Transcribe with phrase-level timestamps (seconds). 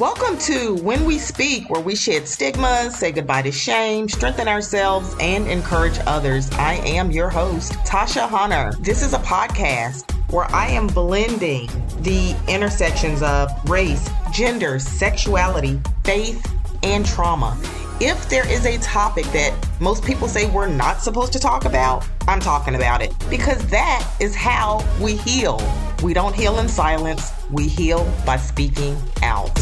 [0.00, 5.14] Welcome to When We Speak, where we shed stigmas, say goodbye to shame, strengthen ourselves,
[5.20, 6.50] and encourage others.
[6.54, 8.72] I am your host, Tasha Hunter.
[8.80, 11.68] This is a podcast where I am blending
[12.00, 16.44] the intersections of race, gender, sexuality, faith,
[16.82, 17.56] and trauma.
[18.00, 22.04] If there is a topic that most people say we're not supposed to talk about,
[22.26, 25.60] I'm talking about it because that is how we heal.
[26.04, 29.58] We don't heal in silence, we heal by speaking out.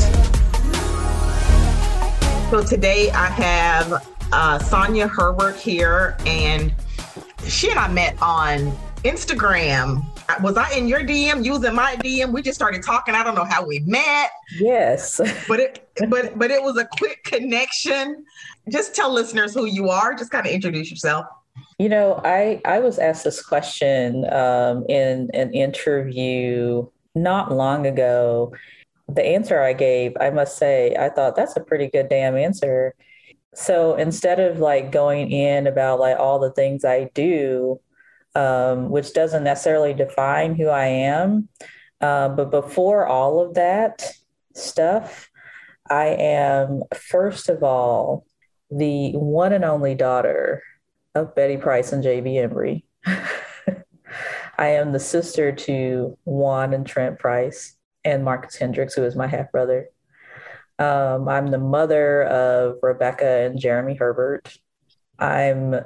[2.50, 6.74] So today I have uh, Sonia Herbert here, and
[7.47, 10.05] she and I met on Instagram.
[10.42, 12.33] Was I in your DM using my DM?
[12.33, 13.14] We just started talking.
[13.14, 14.33] I don't know how we met.
[14.59, 15.20] Yes.
[15.48, 18.24] but it but but it was a quick connection.
[18.69, 20.12] Just tell listeners who you are.
[20.14, 21.24] Just kind of introduce yourself.
[21.82, 26.86] You know, I I was asked this question um, in an interview
[27.16, 28.55] not long ago.
[29.08, 32.94] The answer I gave, I must say, I thought that's a pretty good damn answer.
[33.56, 37.80] So instead of like going in about like all the things I do,
[38.36, 41.48] um, which doesn't necessarily define who I am,
[42.00, 44.08] uh, but before all of that
[44.55, 45.28] stuff,
[45.91, 48.25] I am first of all
[48.70, 50.62] the one and only daughter
[51.14, 52.30] of Betty Price and J.B.
[52.30, 52.84] Embry.
[54.58, 59.27] I am the sister to Juan and Trent Price and Marcus Hendricks, who is my
[59.27, 59.88] half brother.
[60.78, 64.56] Um, I'm the mother of Rebecca and Jeremy Herbert.
[65.19, 65.77] I'm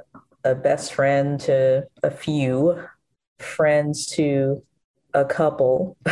[0.43, 2.83] a best friend to a few,
[3.39, 4.63] friends to
[5.13, 5.97] a couple.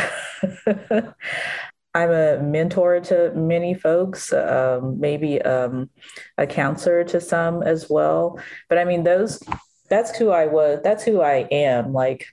[1.96, 5.88] I'm a mentor to many folks, um, maybe um,
[6.36, 8.38] a counselor to some as well.
[8.68, 9.42] But I mean, those
[9.88, 10.80] that's who I was.
[10.84, 11.94] That's who I am.
[11.94, 12.26] Like,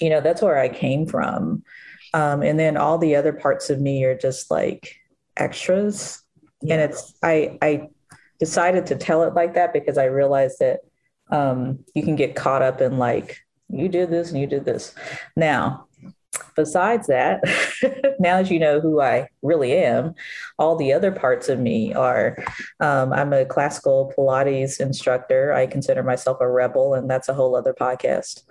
[0.00, 1.64] you know, that's where I came from.
[2.14, 4.94] Um, and then all the other parts of me are just like
[5.36, 6.22] extras.
[6.62, 6.74] Yeah.
[6.74, 7.88] And it's I I
[8.38, 10.80] decided to tell it like that because I realized that
[11.32, 13.38] um, you can get caught up in like
[13.68, 14.94] you did this and you did this.
[15.34, 15.88] Now,
[16.60, 17.42] besides that,
[18.20, 20.14] now that you know who I really am,
[20.58, 22.36] all the other parts of me are
[22.80, 25.54] um, I'm a classical Pilates instructor.
[25.54, 28.42] I consider myself a rebel, and that's a whole other podcast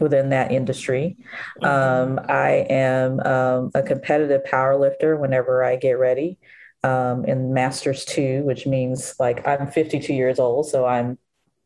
[0.00, 1.16] within that industry.
[1.62, 6.38] Um, I am um, a competitive power lifter whenever I get ready.
[6.82, 11.18] Um, in Masters 2, which means like I'm 52 years old, so I'm,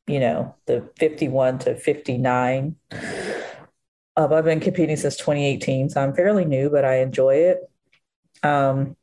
[0.06, 2.76] you know, the 51 to 59
[4.20, 7.70] um, I've been competing since 2018, so I'm fairly new, but I enjoy it.
[8.42, 8.96] Um,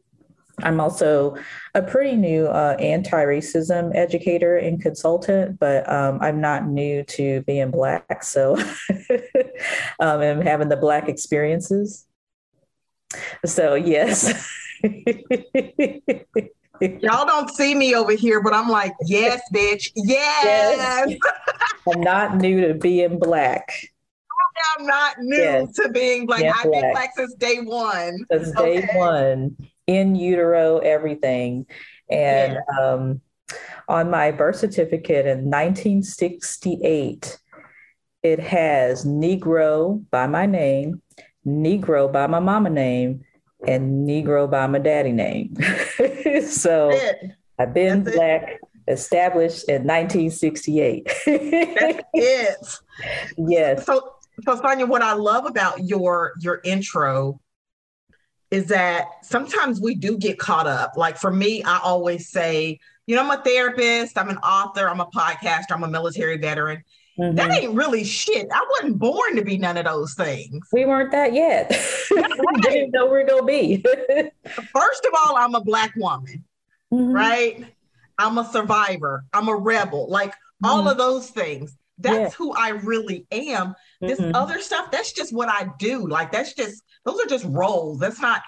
[0.61, 1.35] I'm also
[1.73, 7.41] a pretty new uh, anti racism educator and consultant, but um, I'm not new to
[7.41, 8.23] being Black.
[8.23, 8.57] So
[9.99, 12.05] um, I'm having the Black experiences.
[13.45, 14.51] So, yes.
[16.79, 19.91] Y'all don't see me over here, but I'm like, yes, bitch.
[19.95, 21.07] Yes.
[21.09, 21.19] yes.
[21.91, 23.71] I'm not new to being Black.
[24.77, 25.73] I'm not new yes.
[25.75, 26.43] to being black.
[26.43, 26.81] I've black.
[26.81, 28.25] been black since day one.
[28.31, 28.81] Since okay.
[28.81, 29.55] day one,
[29.87, 31.65] in utero, everything.
[32.09, 32.79] And yeah.
[32.79, 33.21] um,
[33.87, 37.37] on my birth certificate in 1968,
[38.23, 41.01] it has Negro by my name,
[41.45, 43.23] Negro by my mama name,
[43.65, 45.55] and Negro by my daddy name.
[46.47, 46.91] so
[47.57, 48.43] I've been That's black.
[48.43, 51.05] It established in 1968.
[51.25, 52.57] That's it.
[53.37, 53.85] Yes.
[53.85, 57.39] So so Sonia, what I love about your your intro
[58.49, 60.95] is that sometimes we do get caught up.
[60.95, 65.01] Like for me, I always say, you know, I'm a therapist, I'm an author, I'm
[65.01, 66.83] a podcaster, I'm a military veteran.
[67.19, 67.35] Mm-hmm.
[67.35, 68.47] That ain't really shit.
[68.51, 70.67] I wasn't born to be none of those things.
[70.71, 71.71] We weren't that yet.
[72.11, 73.77] we didn't know we're gonna be.
[74.45, 76.43] First of all, I'm a black woman,
[76.93, 77.11] mm-hmm.
[77.11, 77.65] right?
[78.19, 79.25] I'm a survivor.
[79.33, 80.07] I'm a rebel.
[80.09, 80.67] Like mm-hmm.
[80.67, 82.37] all of those things that's yeah.
[82.37, 83.73] who I really am.
[83.99, 84.35] This mm-hmm.
[84.35, 86.07] other stuff, that's just what I do.
[86.07, 87.99] Like that's just those are just roles.
[87.99, 88.41] That's not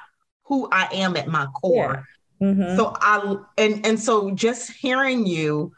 [0.44, 2.06] who I am at my core.
[2.40, 2.48] Yeah.
[2.48, 2.78] Mm-hmm.
[2.78, 5.74] So I and and so just hearing you,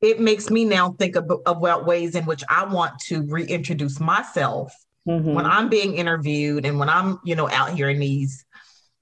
[0.00, 4.74] it makes me now think of, about ways in which I want to reintroduce myself
[5.08, 5.32] mm-hmm.
[5.32, 8.44] when I'm being interviewed and when I'm you know out here in these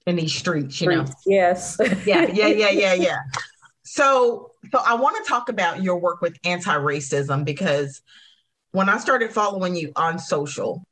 [0.06, 0.80] in these streets.
[0.80, 3.18] You know, yes, yeah, yeah, yeah, yeah, yeah.
[3.82, 8.02] So, so I want to talk about your work with anti-racism because
[8.72, 10.84] when I started following you on social,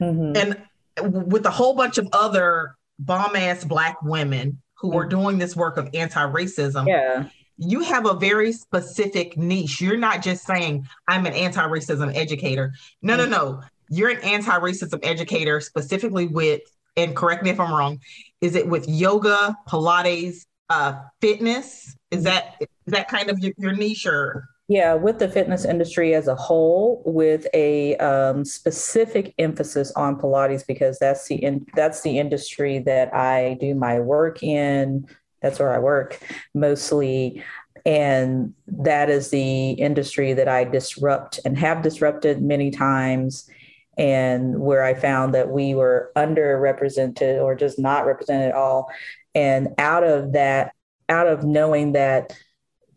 [0.00, 0.36] mm-hmm.
[0.36, 5.20] and with a whole bunch of other bomb ass black women who are mm-hmm.
[5.20, 7.26] doing this work of anti-racism, yeah.
[7.56, 9.80] you have a very specific niche.
[9.80, 12.72] You're not just saying I'm an anti-racism educator.
[13.02, 13.30] No, mm-hmm.
[13.30, 13.62] no, no.
[13.88, 16.62] You're an anti-racism educator specifically with
[16.96, 18.00] and correct me if I'm wrong,
[18.40, 21.96] is it with yoga, Pilates, uh, fitness?
[22.10, 24.48] Is that is that kind of your, your niche or?
[24.70, 30.64] Yeah, with the fitness industry as a whole, with a um, specific emphasis on Pilates
[30.64, 35.08] because that's the in, that's the industry that I do my work in.
[35.42, 36.20] That's where I work
[36.54, 37.42] mostly,
[37.84, 43.50] and that is the industry that I disrupt and have disrupted many times
[43.98, 48.88] and where I found that we were underrepresented or just not represented at all.
[49.34, 50.74] And out of that,
[51.08, 52.38] out of knowing that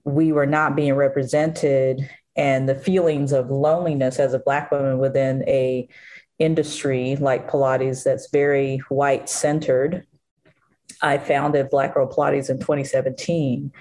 [0.03, 5.43] we were not being represented and the feelings of loneliness as a black woman within
[5.47, 5.87] a
[6.39, 10.05] industry like Pilates that's very white centered,
[11.01, 13.71] I founded Black Girl Pilates in 2017.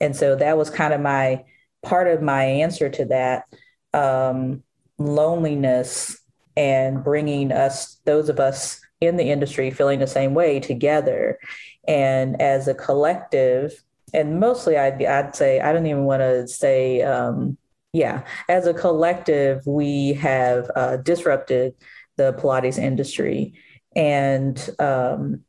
[0.00, 1.44] And so that was kind of my
[1.82, 3.44] part of my answer to that
[3.92, 4.62] um,
[4.98, 6.18] loneliness
[6.56, 11.38] and bringing us, those of us in the industry feeling the same way together.
[11.86, 13.82] And as a collective,
[14.16, 17.58] and mostly I'd, I'd say, I don't even want to say, um,
[17.92, 21.74] yeah, as a collective, we have uh, disrupted
[22.16, 23.54] the Pilates industry.
[23.94, 25.44] And um,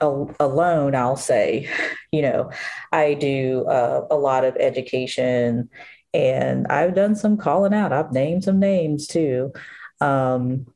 [0.00, 1.68] alone, I'll say,
[2.12, 2.50] you know,
[2.92, 5.70] I do uh, a lot of education
[6.14, 7.92] and I've done some calling out.
[7.92, 9.52] I've named some names too.
[10.00, 10.66] Um,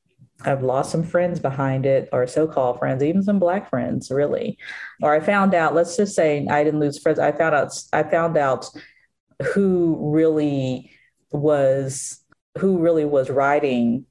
[0.44, 4.58] I've lost some friends behind it, or so-called friends, even some black friends, really.
[5.02, 5.74] Or I found out.
[5.74, 7.18] Let's just say I didn't lose friends.
[7.18, 7.72] I found out.
[7.92, 8.68] I found out
[9.54, 10.90] who really
[11.30, 12.22] was
[12.58, 14.06] who really was riding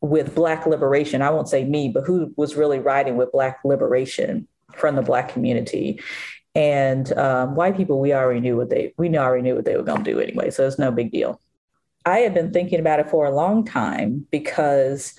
[0.00, 1.22] with black liberation.
[1.22, 5.28] I won't say me, but who was really riding with black liberation from the black
[5.28, 6.00] community.
[6.54, 9.82] And um, white people, we already knew what they we already knew what they were
[9.82, 11.40] going to do anyway, so it's no big deal.
[12.04, 15.14] I had been thinking about it for a long time because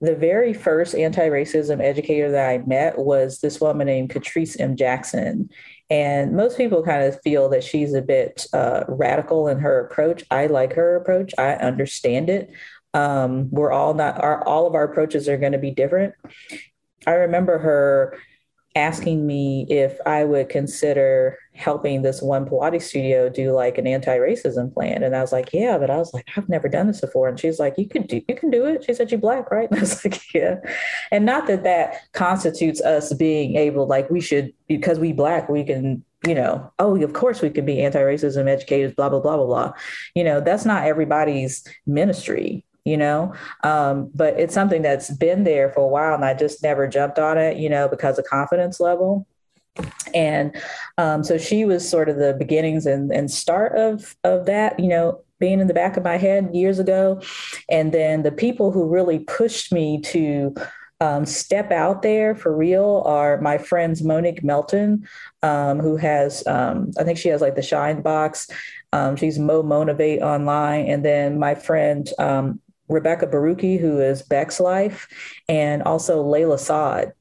[0.00, 4.76] the very first anti-racism educator that I met was this woman named Catrice M.
[4.76, 5.48] Jackson.
[5.90, 10.24] And most people kind of feel that she's a bit uh, radical in her approach.
[10.30, 11.32] I like her approach.
[11.38, 12.50] I understand it.
[12.94, 16.14] Um, we're all not our all of our approaches are going to be different.
[17.06, 18.16] I remember her
[18.76, 24.74] asking me if I would consider helping this one Pilates studio do like an anti-racism
[24.74, 25.02] plan.
[25.02, 27.28] And I was like, yeah, but I was like, I've never done this before.
[27.28, 28.84] And she's like, you could do, you can do it.
[28.84, 29.68] She said, you black, right?
[29.74, 30.56] And I was like, yeah.
[31.12, 35.64] And not that that constitutes us being able, like we should, because we black, we
[35.64, 39.46] can, you know, oh, of course we can be anti-racism educators, blah, blah, blah, blah,
[39.46, 39.72] blah.
[40.14, 45.70] You know, that's not everybody's ministry you know um, but it's something that's been there
[45.70, 48.78] for a while and i just never jumped on it you know because of confidence
[48.78, 49.26] level
[50.14, 50.56] and
[50.98, 54.88] um, so she was sort of the beginnings and, and start of of that you
[54.88, 57.20] know being in the back of my head years ago
[57.68, 60.54] and then the people who really pushed me to
[61.00, 65.06] um, step out there for real are my friends Monique Melton,
[65.42, 68.48] um, who has, um, I think she has like the Shine Box.
[68.92, 70.86] Um, she's Mo Motivate online.
[70.86, 75.06] And then my friend um, Rebecca Borucki, who is BexLife,
[75.48, 77.12] and also Layla Saad.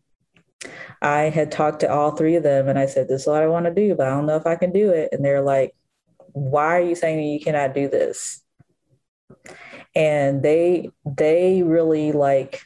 [1.03, 3.47] I had talked to all three of them and I said, This is what I
[3.47, 5.09] want to do, but I don't know if I can do it.
[5.11, 5.75] And they're like,
[6.31, 8.41] Why are you saying that you cannot do this?
[9.95, 12.63] And they they really like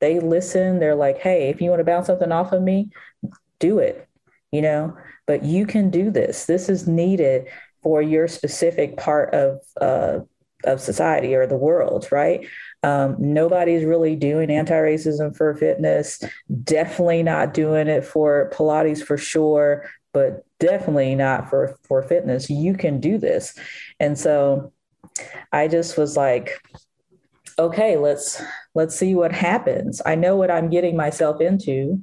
[0.00, 0.78] they listen.
[0.78, 2.90] They're like, hey, if you want to bounce something off of me,
[3.58, 4.08] do it,
[4.50, 4.96] you know,
[5.26, 6.46] but you can do this.
[6.46, 7.48] This is needed
[7.82, 10.20] for your specific part of uh,
[10.64, 12.46] of society or the world, right?
[12.82, 16.22] Um, nobody's really doing anti-racism for fitness.
[16.64, 22.48] Definitely not doing it for Pilates for sure, but definitely not for for fitness.
[22.48, 23.54] You can do this,
[23.98, 24.72] and so
[25.52, 26.60] I just was like,
[27.58, 28.42] okay, let's
[28.74, 30.00] let's see what happens.
[30.04, 32.00] I know what I'm getting myself into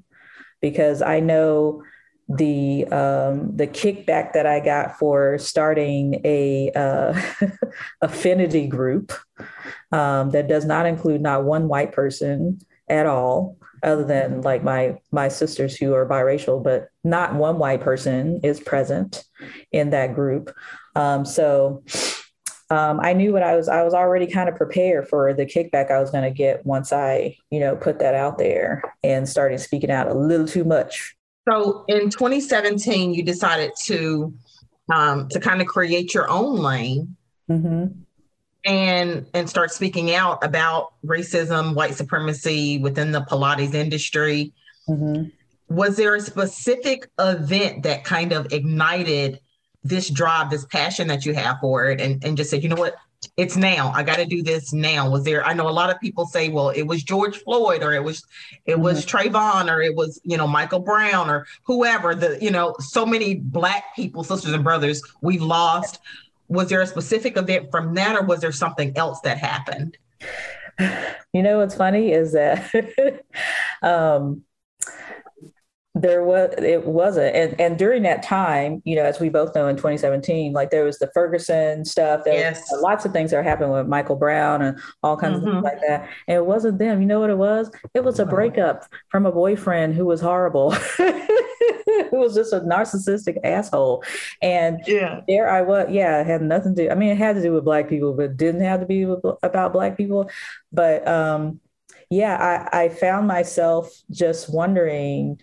[0.62, 1.84] because I know
[2.30, 7.22] the um, the kickback that I got for starting a uh,
[8.02, 9.14] affinity group
[9.92, 14.98] um, that does not include not one white person at all, other than like my
[15.12, 19.24] my sisters who are biracial, but not one white person is present
[19.72, 20.54] in that group.
[20.96, 21.84] Um, so
[22.70, 23.70] um, I knew what I was.
[23.70, 26.92] I was already kind of prepared for the kickback I was going to get once
[26.92, 31.18] I, you know, put that out there and started speaking out a little too much
[31.48, 34.34] so in 2017, you decided to
[34.94, 37.16] um, to kind of create your own lane
[37.50, 38.00] mm-hmm.
[38.66, 44.54] And and start speaking out about racism, white supremacy within the Pilates industry.
[44.90, 45.30] Mm-hmm.
[45.70, 49.40] Was there a specific event that kind of ignited
[49.84, 52.76] this drive, this passion that you have for it, and, and just said, you know
[52.76, 52.96] what,
[53.36, 53.92] it's now.
[53.94, 55.10] I got to do this now.
[55.10, 55.46] Was there?
[55.46, 58.24] I know a lot of people say, well, it was George Floyd, or it was,
[58.66, 58.82] it mm-hmm.
[58.82, 62.16] was Trayvon, or it was, you know, Michael Brown, or whoever.
[62.16, 66.00] The, you know, so many black people, sisters and brothers, we've lost.
[66.50, 69.98] Was there a specific event from that, or was there something else that happened?
[71.34, 72.72] You know what's funny is that
[73.82, 74.44] um,
[76.02, 77.36] there was it wasn't.
[77.36, 80.84] And and during that time you know as we both know in 2017 like there
[80.84, 82.24] was the ferguson stuff.
[82.24, 82.70] There yes.
[82.72, 85.48] was lots of things that are happening with michael brown and all kinds mm-hmm.
[85.48, 86.10] of things like that.
[86.28, 87.02] And it wasn't them.
[87.02, 87.72] You know what it was?
[87.94, 90.72] It was a breakup from a boyfriend who was horrible.
[92.12, 94.04] Who was just a narcissistic asshole.
[94.42, 95.22] And yeah.
[95.28, 97.54] there i was yeah it had nothing to do i mean it had to do
[97.54, 100.30] with black people but didn't have to be with, about black people.
[100.72, 101.60] But um
[102.10, 105.40] yeah i i found myself just wondering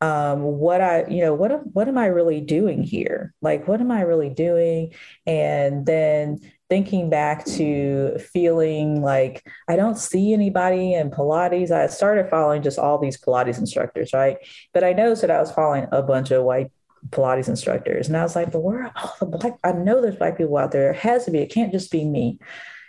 [0.00, 3.34] um, what I, you know, what what am I really doing here?
[3.42, 4.94] Like, what am I really doing?
[5.26, 6.38] And then
[6.70, 11.70] thinking back to feeling like I don't see anybody in Pilates.
[11.70, 14.36] I started following just all these Pilates instructors, right?
[14.72, 16.70] But I noticed that I was following a bunch of white
[17.10, 19.58] Pilates instructors, and I was like, but where are all the black?
[19.64, 20.92] I know there's black people out there.
[20.92, 21.38] It has to be.
[21.38, 22.38] It can't just be me.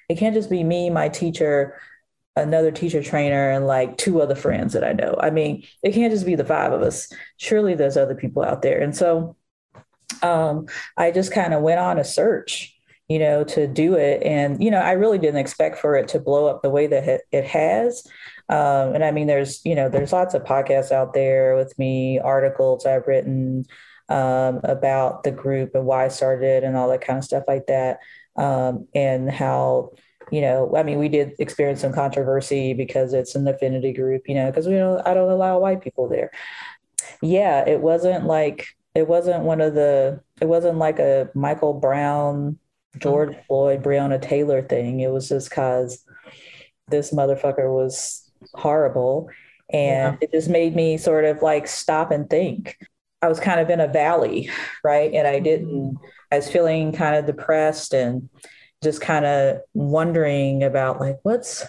[0.10, 1.80] It can't just be me, my teacher,
[2.36, 5.18] another teacher trainer and like two other friends that I know.
[5.20, 7.12] I mean, it can't just be the five of us.
[7.38, 8.80] Surely there's other people out there.
[8.82, 9.36] And so
[10.22, 12.74] um, I just kind of went on a search,
[13.08, 14.24] you know, to do it.
[14.24, 17.22] And, you know, I really didn't expect for it to blow up the way that
[17.32, 18.06] it has.
[18.48, 22.20] Um, and I mean, there's, you know, there's lots of podcasts out there with me,
[22.20, 23.66] articles I've written
[24.08, 27.68] um, about the group and why I started and all that kind of stuff like
[27.68, 28.00] that.
[28.36, 29.92] Um, and how,
[30.32, 34.36] you know, I mean, we did experience some controversy because it's an affinity group, you
[34.36, 36.32] know, because we don't, I don't allow white people there.
[37.22, 42.60] Yeah, it wasn't like, it wasn't one of the, it wasn't like a Michael Brown,
[42.98, 43.42] George mm-hmm.
[43.48, 45.00] Floyd, Breonna Taylor thing.
[45.00, 46.04] It was just because
[46.88, 49.30] this motherfucker was horrible.
[49.72, 50.18] And yeah.
[50.22, 52.78] it just made me sort of like stop and think.
[53.22, 54.50] I was kind of in a valley,
[54.84, 55.14] right?
[55.14, 56.06] And I didn't, mm-hmm.
[56.32, 58.30] I was feeling kind of depressed and,
[58.84, 61.66] just kind of wondering about like what's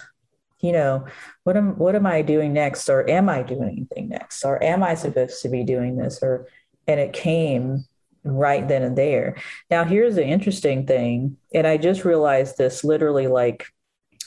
[0.61, 1.07] you know
[1.45, 2.89] what am what am i doing next?
[2.89, 4.45] Or am i doing anything next?
[4.45, 6.21] Or am i supposed to be doing this?
[6.23, 6.47] Or
[6.87, 7.85] and it came
[8.23, 9.37] right then and there.
[9.71, 11.37] Now here's the interesting thing.
[11.55, 13.67] And i just realized this literally like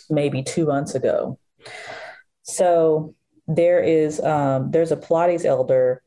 [0.09, 1.37] maybe two months ago.
[2.43, 3.15] So
[3.47, 6.01] there is um, there's a pilates elder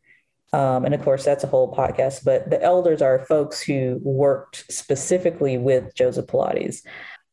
[0.53, 4.65] um, and of course, that's a whole podcast, but the elders are folks who worked
[4.71, 6.83] specifically with Joseph Pilates.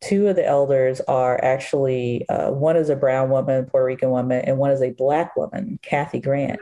[0.01, 4.43] Two of the elders are actually uh, one is a brown woman, Puerto Rican woman,
[4.45, 6.59] and one is a black woman, Kathy Grant.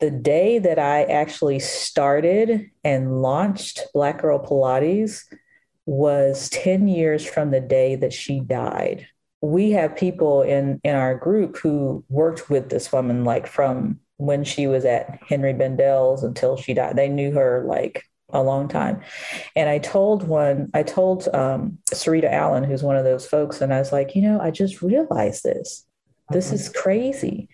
[0.00, 5.22] The day that I actually started and launched Black Girl Pilates
[5.86, 9.06] was 10 years from the day that she died.
[9.40, 14.44] We have people in, in our group who worked with this woman, like from when
[14.44, 16.96] she was at Henry Bendel's until she died.
[16.96, 19.02] They knew her like a long time.
[19.54, 23.72] And I told one, I told um, Sarita Allen, who's one of those folks, and
[23.72, 25.86] I was like, you know, I just realized this.
[26.30, 26.54] This mm-hmm.
[26.54, 27.48] is crazy.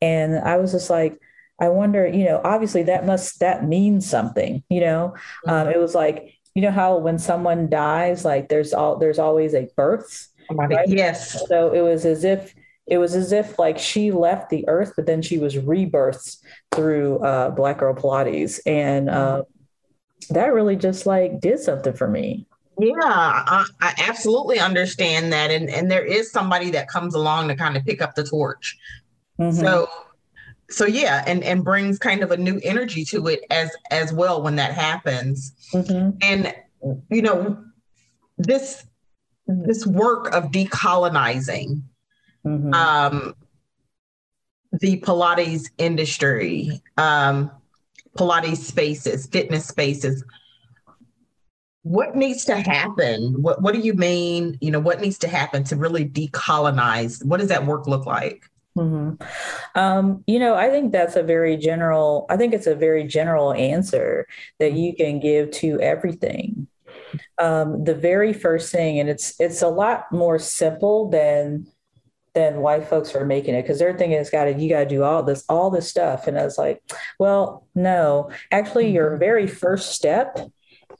[0.00, 1.18] And I was just like,
[1.60, 5.14] I wonder, you know, obviously that must, that means something, you know?
[5.46, 5.68] Um, mm-hmm.
[5.68, 9.54] Um, it was like, you know how when someone dies, like there's all, there's always
[9.54, 10.28] a birth.
[10.50, 10.88] Right?
[10.88, 11.46] Yes.
[11.48, 12.54] So it was as if
[12.88, 16.38] it was as if like she left the earth, but then she was rebirthed
[16.74, 19.42] through uh, Black Girl Pilates, and uh,
[20.30, 22.46] that really just like did something for me.
[22.80, 27.56] Yeah, I, I, absolutely understand that, and and there is somebody that comes along to
[27.56, 28.78] kind of pick up the torch.
[29.38, 29.58] Mm-hmm.
[29.60, 29.90] So,
[30.70, 34.42] so yeah, and and brings kind of a new energy to it as as well
[34.42, 35.52] when that happens.
[35.74, 36.16] Mm-hmm.
[36.22, 36.54] And
[37.10, 37.62] you know,
[38.38, 38.86] this
[39.46, 41.82] this work of decolonizing
[42.46, 42.72] mm-hmm.
[42.74, 43.34] um,
[44.72, 47.50] the Pilates industry, um,
[48.16, 50.24] Pilates spaces, fitness spaces.
[51.82, 53.42] What needs to happen?
[53.42, 54.58] What What do you mean?
[54.60, 57.24] You know, what needs to happen to really decolonize?
[57.24, 58.44] What does that work look like?
[58.76, 59.22] Mm-hmm.
[59.78, 62.26] Um, you know, I think that's a very general.
[62.28, 64.26] I think it's a very general answer
[64.58, 66.68] that you can give to everything.
[67.38, 71.66] Um, the very first thing, and it's it's a lot more simple than
[72.38, 74.88] than white folks are making it because they're thinking it's got to you got to
[74.88, 76.82] do all this all this stuff and i was like
[77.18, 79.18] well no actually your mm-hmm.
[79.18, 80.38] very first step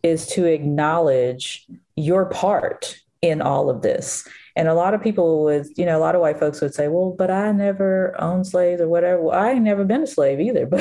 [0.02, 1.66] is to acknowledge
[1.96, 4.26] your part in all of this.
[4.58, 6.88] And a lot of people would, you know, a lot of white folks would say,
[6.88, 9.22] well, but I never owned slaves or whatever.
[9.22, 10.66] Well, I never been a slave either.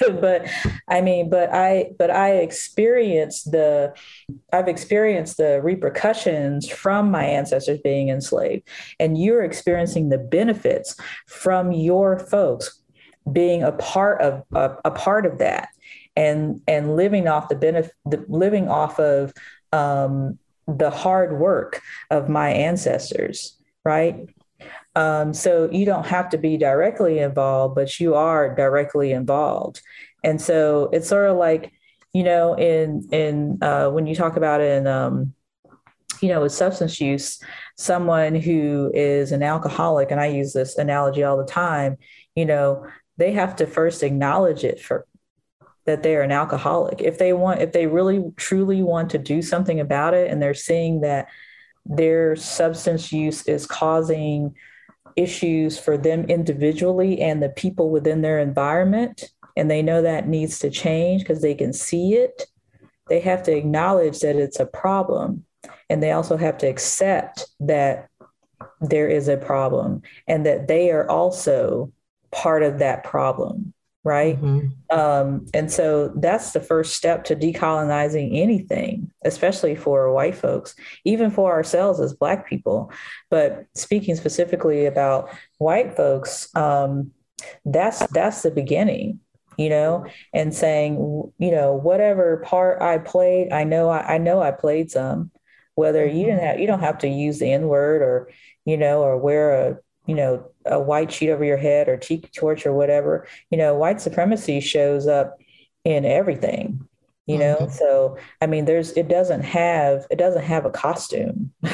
[0.00, 0.48] But but
[0.88, 3.92] I mean, but I but I experienced the
[4.52, 8.66] I've experienced the repercussions from my ancestors being enslaved.
[8.98, 10.96] And you're experiencing the benefits
[11.26, 12.80] from your folks
[13.30, 15.68] being a part of a, a part of that
[16.16, 17.92] and and living off the benefit
[18.28, 19.32] living off of
[19.72, 20.38] um,
[20.78, 24.28] the hard work of my ancestors, right?
[24.96, 29.80] Um, so you don't have to be directly involved, but you are directly involved.
[30.24, 31.72] And so it's sort of like,
[32.12, 35.34] you know, in in uh, when you talk about in um,
[36.20, 37.40] you know, with substance use,
[37.76, 41.96] someone who is an alcoholic, and I use this analogy all the time,
[42.34, 42.86] you know,
[43.16, 45.06] they have to first acknowledge it for
[45.90, 47.00] that they're an alcoholic.
[47.00, 50.54] If they want, if they really truly want to do something about it and they're
[50.54, 51.26] seeing that
[51.84, 54.54] their substance use is causing
[55.16, 60.60] issues for them individually and the people within their environment, and they know that needs
[60.60, 62.46] to change because they can see it,
[63.08, 65.44] they have to acknowledge that it's a problem.
[65.88, 68.08] And they also have to accept that
[68.80, 71.92] there is a problem and that they are also
[72.30, 74.40] part of that problem right?
[74.40, 74.98] Mm-hmm.
[74.98, 81.30] Um, and so that's the first step to decolonizing anything, especially for white folks, even
[81.30, 82.92] for ourselves as Black people.
[83.28, 87.12] But speaking specifically about white folks, um,
[87.64, 89.20] that's that's the beginning
[89.56, 90.96] you know and saying
[91.38, 95.30] you know whatever part i played i know i, I know i played some
[95.74, 96.46] whether you didn't mm-hmm.
[96.46, 98.30] have you don't have to use the n word or
[98.66, 99.78] you know or wear a
[100.10, 103.26] you know, a white sheet over your head or tiki torch or whatever.
[103.50, 105.38] You know, white supremacy shows up
[105.84, 106.86] in everything.
[107.26, 107.72] You know, mm-hmm.
[107.72, 111.52] so I mean, there's it doesn't have it doesn't have a costume.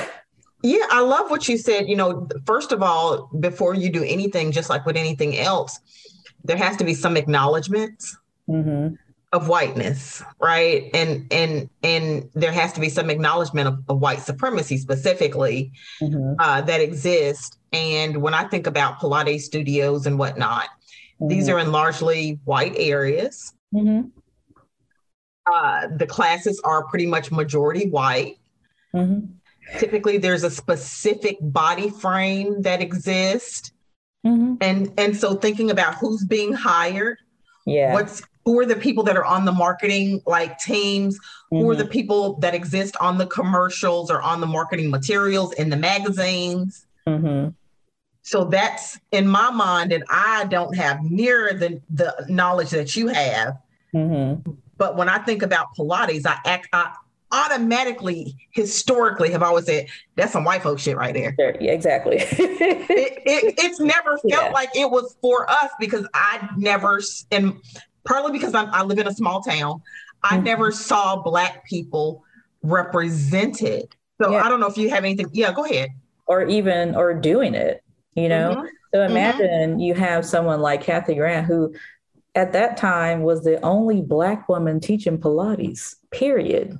[0.62, 1.88] Yeah, I love what you said.
[1.88, 5.78] You know, first of all, before you do anything, just like with anything else,
[6.42, 8.02] there has to be some acknowledgement.
[8.48, 8.94] Mm-hmm
[9.32, 14.20] of whiteness right and and and there has to be some acknowledgement of, of white
[14.20, 16.34] supremacy specifically mm-hmm.
[16.38, 21.28] uh, that exists and when i think about pilates studios and whatnot mm-hmm.
[21.28, 24.08] these are in largely white areas mm-hmm.
[25.52, 28.38] uh, the classes are pretty much majority white
[28.94, 29.26] mm-hmm.
[29.78, 33.72] typically there's a specific body frame that exists
[34.24, 34.54] mm-hmm.
[34.60, 37.18] and and so thinking about who's being hired
[37.66, 41.58] yeah what's who are the people that are on the marketing like teams mm-hmm.
[41.58, 41.92] who are the mm-hmm.
[41.92, 47.48] people that exist on the commercials or on the marketing materials in the magazines mm-hmm.
[48.22, 53.08] so that's in my mind and i don't have near the, the knowledge that you
[53.08, 53.56] have
[53.94, 54.50] mm-hmm.
[54.76, 56.92] but when i think about pilates i act I
[57.32, 62.30] automatically historically have always said that's some white folk shit right there yeah, exactly it,
[62.88, 64.50] it, it's never felt yeah.
[64.50, 67.00] like it was for us because i never
[67.32, 67.60] and
[68.06, 69.82] partly because I'm, i live in a small town.
[70.22, 70.44] I mm-hmm.
[70.44, 72.24] never saw Black people
[72.62, 73.94] represented.
[74.20, 74.44] So yeah.
[74.44, 75.28] I don't know if you have anything.
[75.32, 75.90] Yeah, go ahead.
[76.26, 77.82] Or even, or doing it,
[78.14, 78.56] you know?
[78.56, 78.66] Mm-hmm.
[78.94, 79.10] So mm-hmm.
[79.10, 79.80] imagine mm-hmm.
[79.80, 81.74] you have someone like Kathy Grant, who
[82.34, 86.78] at that time was the only Black woman teaching Pilates, period.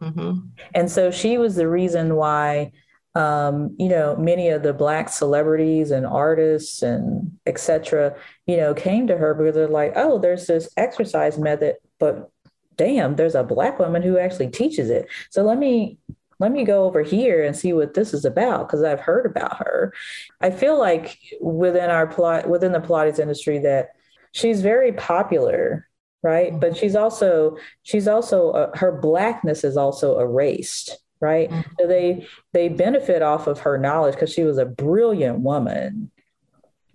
[0.00, 0.40] Mm-hmm.
[0.74, 2.72] And so she was the reason why
[3.14, 8.16] um, you know, many of the black celebrities and artists and etc.
[8.46, 12.30] you know, came to her because they're like, oh, there's this exercise method, but
[12.76, 15.08] damn, there's a black woman who actually teaches it.
[15.30, 15.98] So let me
[16.38, 19.58] let me go over here and see what this is about because I've heard about
[19.58, 19.92] her.
[20.40, 23.90] I feel like within our plot within the Pilates industry that
[24.32, 25.88] she's very popular,
[26.22, 26.58] right?
[26.58, 31.70] But she's also she's also uh, her blackness is also erased right mm-hmm.
[31.78, 36.10] so they they benefit off of her knowledge because she was a brilliant woman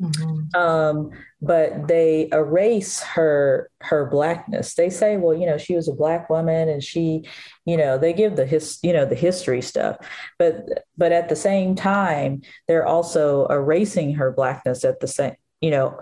[0.01, 0.59] mm-hmm.
[0.59, 5.93] um, but they erase her her blackness they say well you know she was a
[5.93, 7.23] black woman and she
[7.65, 9.97] you know they give the his you know the history stuff
[10.39, 15.71] but but at the same time they're also erasing her blackness at the same you
[15.71, 15.99] know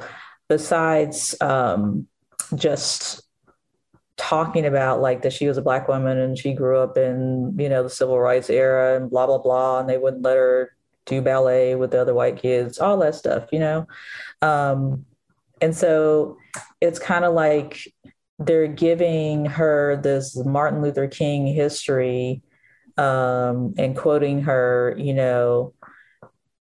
[0.47, 2.07] besides um,
[2.55, 3.21] just
[4.17, 7.67] talking about like that she was a black woman and she grew up in you
[7.67, 10.74] know the civil rights era and blah blah blah and they wouldn't let her
[11.05, 13.87] do ballet with the other white kids all that stuff you know
[14.41, 15.05] um,
[15.61, 16.37] and so
[16.81, 17.87] it's kind of like
[18.39, 22.41] they're giving her this martin luther king history
[22.97, 25.73] um, and quoting her you know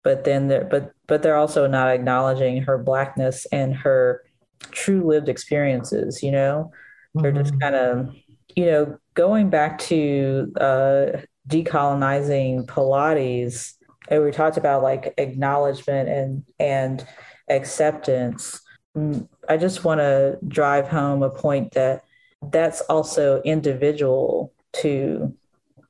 [0.02, 4.22] but then they're but but they're also not acknowledging her blackness and her
[4.70, 6.70] true lived experiences you know
[7.14, 7.42] they're mm-hmm.
[7.42, 8.14] just kind of,
[8.56, 11.06] you know, going back to uh,
[11.48, 13.74] decolonizing Pilates,
[14.08, 17.06] and we talked about like acknowledgement and and
[17.48, 18.60] acceptance.
[18.96, 22.04] Mm, I just want to drive home a point that
[22.50, 25.34] that's also individual to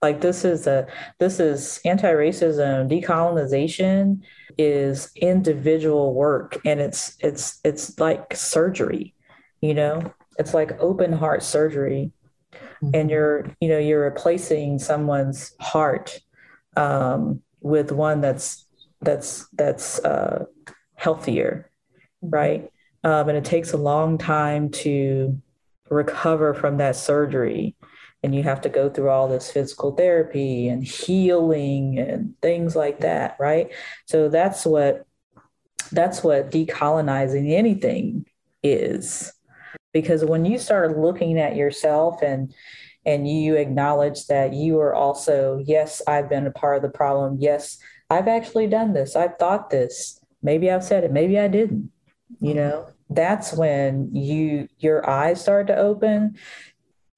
[0.02, 0.86] like this is a
[1.18, 4.20] this is anti-racism decolonization
[4.58, 9.14] is individual work and it's it's it's like surgery
[9.62, 12.12] you know it's like open heart surgery
[12.52, 12.90] mm-hmm.
[12.92, 16.20] and you're you know you're replacing someone's heart
[16.76, 18.66] um, with one that's
[19.00, 20.44] that's that's uh,
[20.94, 21.68] healthier
[22.30, 22.70] right?
[23.02, 25.40] Um, and it takes a long time to
[25.90, 27.76] recover from that surgery.
[28.22, 33.00] And you have to go through all this physical therapy and healing and things like
[33.00, 33.70] that right?
[34.06, 35.06] So that's what
[35.92, 38.24] that's what decolonizing anything
[38.62, 39.30] is.
[39.92, 42.54] Because when you start looking at yourself and
[43.06, 47.36] and you acknowledge that you are also yes i've been a part of the problem.
[47.40, 47.78] Yes
[48.10, 49.16] i've actually done this.
[49.16, 50.20] I've thought this.
[50.42, 51.12] Maybe i've said it.
[51.12, 51.90] Maybe i didn't.
[52.40, 56.36] You know that's when you your eyes start to open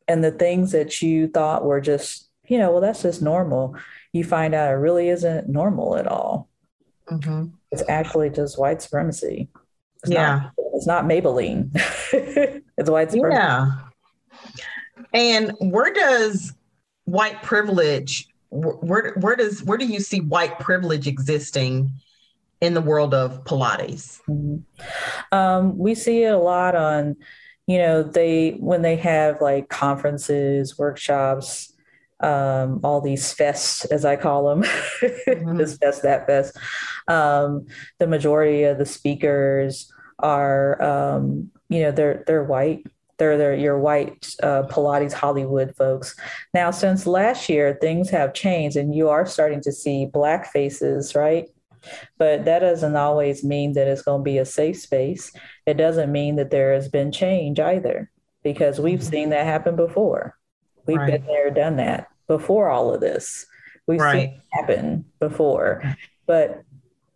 [0.08, 3.76] and the things that you thought were just you know well that's just normal
[4.12, 6.48] you find out it really isn't normal at all.
[7.08, 7.46] Mm-hmm.
[7.70, 9.48] it's actually just white supremacy.
[10.02, 10.36] It's yeah.
[10.36, 11.70] not, it's not maybelline.
[12.78, 13.38] It's white supremacy.
[13.40, 13.85] yeah
[15.16, 16.52] and where does
[17.04, 21.90] white privilege where where does where do you see white privilege existing
[22.60, 24.20] in the world of Pilates?
[24.28, 25.36] Mm-hmm.
[25.36, 27.16] Um, we see it a lot on,
[27.66, 31.72] you know, they when they have like conferences, workshops,
[32.20, 35.56] um, all these fests, as I call them, mm-hmm.
[35.58, 36.56] this fest, that fest.
[37.08, 37.66] Um,
[37.98, 42.86] the majority of the speakers are, um, you know, they're they're white.
[43.18, 46.14] They're, they're your white uh, Pilates Hollywood folks.
[46.52, 51.14] Now, since last year, things have changed, and you are starting to see black faces,
[51.14, 51.48] right?
[52.18, 55.32] But that doesn't always mean that it's going to be a safe space.
[55.66, 58.10] It doesn't mean that there has been change either,
[58.42, 59.10] because we've mm-hmm.
[59.10, 60.36] seen that happen before.
[60.86, 61.12] We've right.
[61.12, 63.46] been there, done that before all of this.
[63.86, 64.12] We've right.
[64.12, 65.82] seen it happen before.
[66.26, 66.62] But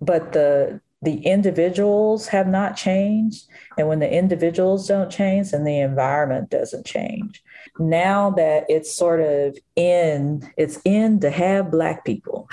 [0.01, 3.47] but the the individuals have not changed.
[3.79, 7.43] And when the individuals don't change, then the environment doesn't change.
[7.79, 12.49] Now that it's sort of in, it's in to have Black people,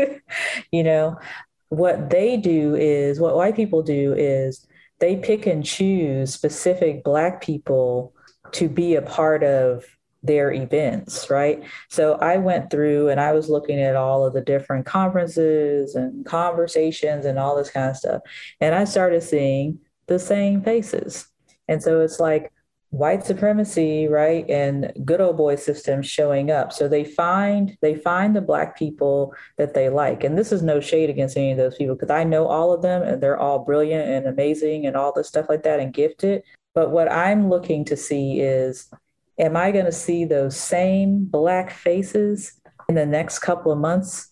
[0.72, 1.18] you know,
[1.70, 4.66] what they do is, what white people do is
[5.00, 8.14] they pick and choose specific Black people
[8.52, 9.84] to be a part of
[10.22, 11.62] their events, right?
[11.88, 16.24] So I went through and I was looking at all of the different conferences and
[16.24, 18.22] conversations and all this kind of stuff.
[18.60, 21.26] And I started seeing the same faces.
[21.68, 22.52] And so it's like
[22.92, 24.48] white supremacy, right?
[24.50, 26.72] And good old boy systems showing up.
[26.72, 30.24] So they find they find the black people that they like.
[30.24, 32.82] And this is no shade against any of those people because I know all of
[32.82, 36.42] them and they're all brilliant and amazing and all this stuff like that and gifted.
[36.74, 38.90] But what I'm looking to see is
[39.38, 42.52] am I going to see those same black faces
[42.88, 44.30] in the next couple of months?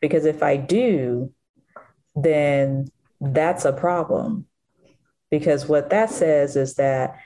[0.00, 1.32] Because if I do,
[2.14, 2.88] then
[3.20, 4.46] that's a problem.
[5.30, 7.16] Because what that says is that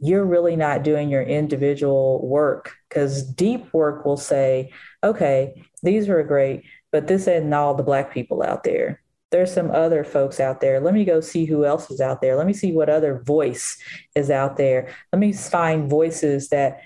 [0.00, 2.74] you're really not doing your individual work.
[2.88, 8.12] Because deep work will say, okay, these are great, but this isn't all the Black
[8.12, 10.80] people out there there's some other folks out there.
[10.80, 12.36] Let me go see who else is out there.
[12.36, 13.76] Let me see what other voice
[14.14, 14.94] is out there.
[15.12, 16.80] Let me find voices that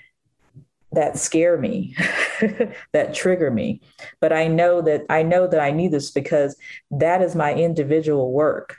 [0.93, 1.95] that scare me,
[2.93, 3.79] that trigger me.
[4.19, 6.57] But I know that I know that I need this because
[6.89, 8.77] that is my individual work.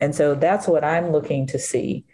[0.00, 2.04] And so that's what I'm looking to see.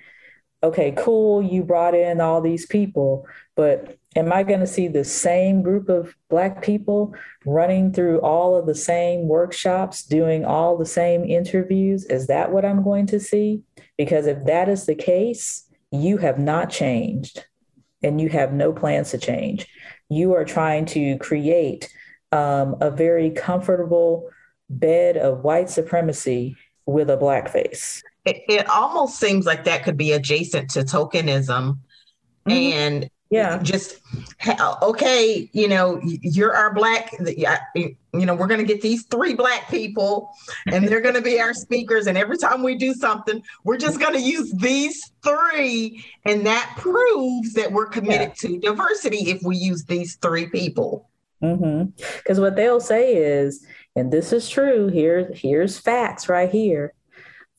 [0.62, 3.26] Okay, cool, you brought in all these people,
[3.56, 8.54] but am I going to see the same group of Black people running through all
[8.54, 12.04] of the same workshops, doing all the same interviews?
[12.04, 13.62] Is that what I'm going to see?
[13.96, 17.44] Because if that is the case, you have not changed
[18.02, 19.66] and you have no plans to change.
[20.08, 21.92] You are trying to create
[22.32, 24.28] um, a very comfortable
[24.68, 28.02] bed of white supremacy with a black face.
[28.24, 31.78] It, it almost seems like that could be adjacent to tokenism.
[32.46, 32.50] Mm-hmm.
[32.50, 34.00] And yeah just
[34.82, 37.10] okay you know you're our black
[37.64, 40.30] you know we're going to get these three black people
[40.66, 43.98] and they're going to be our speakers and every time we do something we're just
[43.98, 48.34] going to use these three and that proves that we're committed yeah.
[48.50, 51.08] to diversity if we use these three people
[51.40, 52.40] because mm-hmm.
[52.42, 53.64] what they'll say is
[53.96, 56.92] and this is true here here's facts right here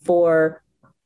[0.04, 0.62] for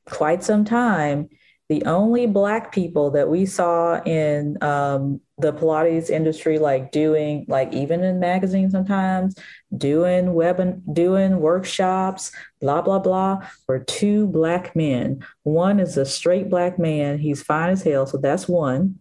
[0.06, 1.30] quite some time
[1.70, 7.74] the only black people that we saw in um, the Pilates industry, like doing, like
[7.74, 9.36] even in magazines sometimes,
[9.76, 15.26] doing web and doing workshops, blah blah blah, were two black men.
[15.44, 19.00] One is a straight black man; he's fine as hell, so that's one.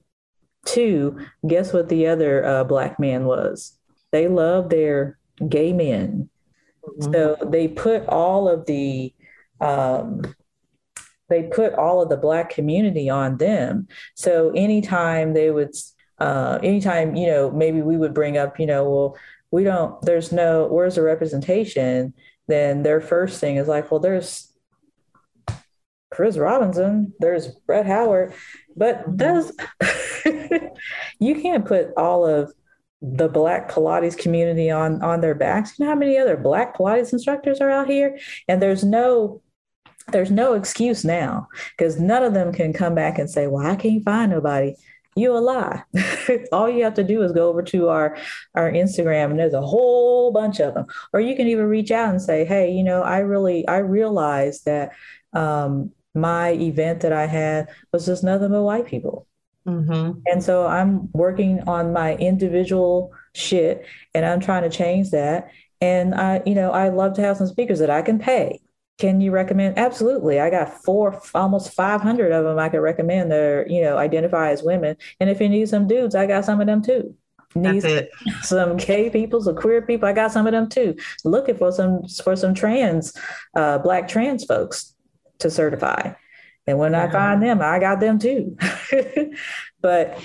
[0.64, 3.78] Two, guess what the other uh, black man was?
[4.10, 6.28] They love their gay men,
[6.84, 7.12] mm-hmm.
[7.12, 9.14] so they put all of the
[9.60, 10.22] um,
[11.28, 13.88] they put all of the black community on them.
[14.14, 15.74] So anytime they would,
[16.18, 19.16] uh, anytime, you know, maybe we would bring up, you know, well,
[19.50, 22.14] we don't, there's no, where's the representation?
[22.48, 24.52] Then their first thing is like, well, there's
[26.10, 28.32] Chris Robinson, there's Brett Howard,
[28.76, 29.16] but mm-hmm.
[29.16, 29.52] does
[31.18, 32.52] you can't put all of
[33.02, 35.78] the black Pilates community on on their backs.
[35.78, 38.18] You know how many other black Pilates instructors are out here?
[38.48, 39.42] And there's no
[40.12, 43.76] there's no excuse now because none of them can come back and say, well, I
[43.76, 44.74] can't find nobody.
[45.16, 45.82] You a lie.
[46.52, 48.18] All you have to do is go over to our
[48.54, 50.86] our Instagram and there's a whole bunch of them.
[51.12, 54.66] Or you can even reach out and say, hey, you know, I really I realized
[54.66, 54.92] that
[55.32, 59.26] um, my event that I had was just nothing but white people.
[59.66, 60.20] Mm-hmm.
[60.26, 65.50] And so I'm working on my individual shit and I'm trying to change that.
[65.80, 68.60] And I, you know, I love to have some speakers that I can pay
[68.98, 69.78] can you recommend?
[69.78, 70.40] Absolutely.
[70.40, 74.62] I got four, almost 500 of them I could recommend that you know, identify as
[74.62, 74.96] women.
[75.20, 77.14] And if you need some dudes, I got some of them too.
[77.54, 78.10] Need That's it.
[78.42, 80.94] Some gay people, some queer people, I got some of them too.
[81.24, 83.14] Looking for some for some trans,
[83.54, 84.94] uh, black trans folks
[85.38, 86.12] to certify.
[86.66, 86.94] And when.
[86.94, 88.58] I find them, I got them too.
[89.80, 90.20] but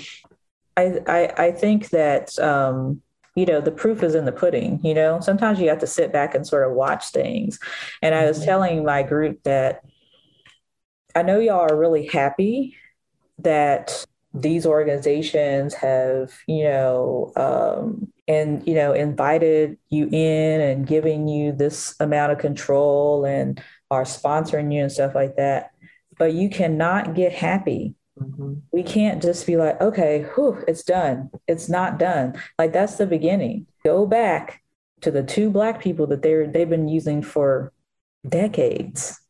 [0.76, 3.00] I, I I think that um,
[3.34, 6.12] you know, the proof is in the pudding, you know, sometimes you have to sit
[6.12, 7.58] back and sort of watch things.
[8.02, 8.46] And I was mm-hmm.
[8.46, 9.82] telling my group that
[11.14, 12.76] I know y'all are really happy
[13.38, 21.28] that these organizations have, you know, um, and you know, invited you in and giving
[21.28, 25.72] you this amount of control and are sponsoring you and stuff like that.
[26.18, 28.54] But you cannot get happy Mm-hmm.
[28.72, 31.30] We can't just be like, okay, whew, it's done.
[31.46, 32.40] It's not done.
[32.58, 33.66] Like that's the beginning.
[33.84, 34.62] Go back
[35.02, 37.72] to the two black people that they're they've been using for
[38.28, 39.20] decades.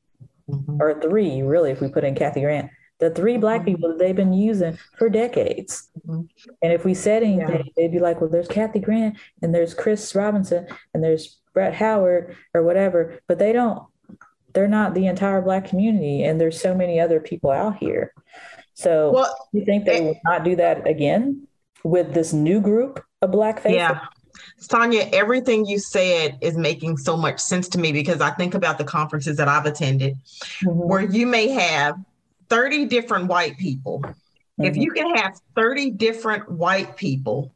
[0.49, 0.83] Mm-hmm.
[0.83, 2.71] Or three, really, if we put in Kathy Grant.
[2.99, 3.71] The three black mm-hmm.
[3.71, 5.89] people that they've been using for decades.
[6.07, 6.23] Mm-hmm.
[6.63, 7.73] And if we said anything, yeah.
[7.77, 12.37] they'd be like, well, there's Kathy Grant and there's Chris Robinson and there's Brett Howard
[12.55, 13.19] or whatever.
[13.27, 13.83] But they don't,
[14.53, 16.23] they're not the entire black community.
[16.23, 18.13] And there's so many other people out here.
[18.83, 21.47] So well, you think they it, will not do that again
[21.85, 23.77] with this new group of black faces?
[23.77, 24.01] Yeah.
[24.59, 28.79] Sonia, everything you said is making so much sense to me because I think about
[28.79, 30.17] the conferences that I've attended
[30.65, 30.71] mm-hmm.
[30.71, 31.97] where you may have
[32.49, 34.01] 30 different white people.
[34.01, 34.65] Mm-hmm.
[34.65, 37.53] If you can have 30 different white people,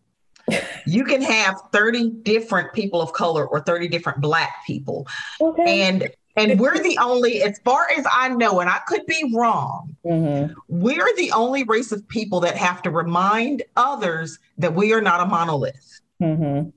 [0.86, 5.06] you can have 30 different people of color or 30 different black people.
[5.40, 5.82] Okay.
[5.82, 9.96] And and we're the only, as far as I know, and I could be wrong,
[10.04, 10.52] mm-hmm.
[10.68, 15.20] we're the only race of people that have to remind others that we are not
[15.20, 16.00] a monolith.
[16.22, 16.68] Mm-hmm.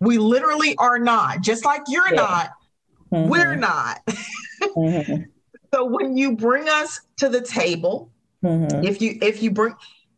[0.00, 2.14] We literally are not, just like you're yeah.
[2.14, 2.50] not,
[3.12, 3.28] mm-hmm.
[3.28, 4.00] we're not.
[4.74, 5.22] Mm-hmm.
[5.72, 8.10] so when you bring us to the table,
[8.42, 8.84] mm-hmm.
[8.84, 9.74] if you if you bring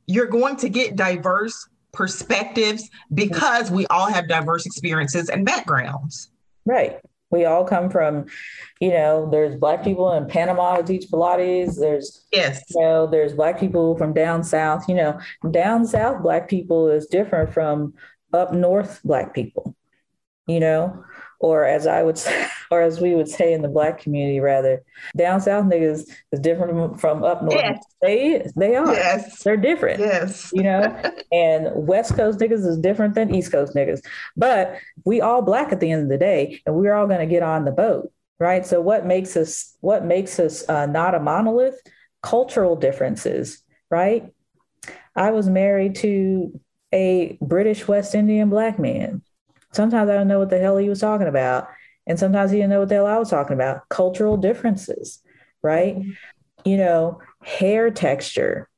[0.07, 6.31] you're going to get diverse perspectives because we all have diverse experiences and backgrounds.
[6.65, 7.01] Right.
[7.31, 8.27] We all come from,
[8.81, 11.79] you know, there's black people in Panama who teach Pilates.
[11.79, 14.88] There's yes, you know, there's black people from down south.
[14.88, 17.95] You know, down south black people is different from
[18.33, 19.77] up north black people.
[20.47, 21.05] You know,
[21.40, 24.83] or as I would say, or as we would say in the black community, rather,
[25.16, 27.55] down south niggas is different from, up north.
[27.55, 27.85] Yes.
[28.03, 28.92] They they are.
[28.92, 29.42] Yes.
[29.42, 30.01] They're different.
[30.01, 30.51] Yes.
[30.53, 34.01] You know, and West Coast niggas is different than East Coast niggas.
[34.37, 37.27] But we all black at the end of the day, and we're all going to
[37.27, 38.64] get on the boat, right?
[38.64, 41.81] So what makes us what makes us uh, not a monolith?
[42.22, 44.33] Cultural differences, right?
[45.14, 46.61] I was married to
[46.92, 49.22] a British West Indian black man
[49.73, 51.69] Sometimes I don't know what the hell he was talking about.
[52.07, 53.89] And sometimes he didn't know what the hell I was talking about.
[53.91, 55.23] Cultural differences,
[55.63, 55.97] right?
[55.97, 56.11] Mm-hmm.
[56.65, 58.69] You know, hair texture,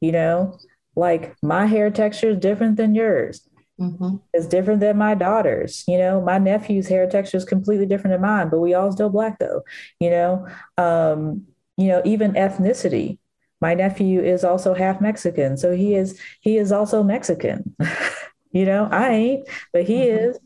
[0.00, 0.58] you know,
[0.96, 3.48] like my hair texture is different than yours.
[3.80, 4.16] Mm-hmm.
[4.34, 5.84] It's different than my daughter's.
[5.88, 9.08] You know, my nephew's hair texture is completely different than mine, but we all still
[9.08, 9.62] black though.
[10.00, 13.18] You know, um, you know, even ethnicity.
[13.62, 17.74] My nephew is also half Mexican, so he is he is also Mexican.
[18.52, 20.30] You know, I ain't, but he mm-hmm.
[20.30, 20.38] is.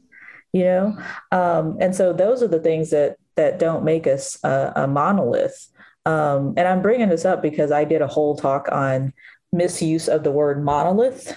[0.53, 0.99] You know,
[1.33, 5.69] um, and so those are the things that that don't make us a, a monolith.
[6.07, 9.13] um, and I'm bringing this up because I did a whole talk on
[9.53, 11.37] misuse of the word monolith.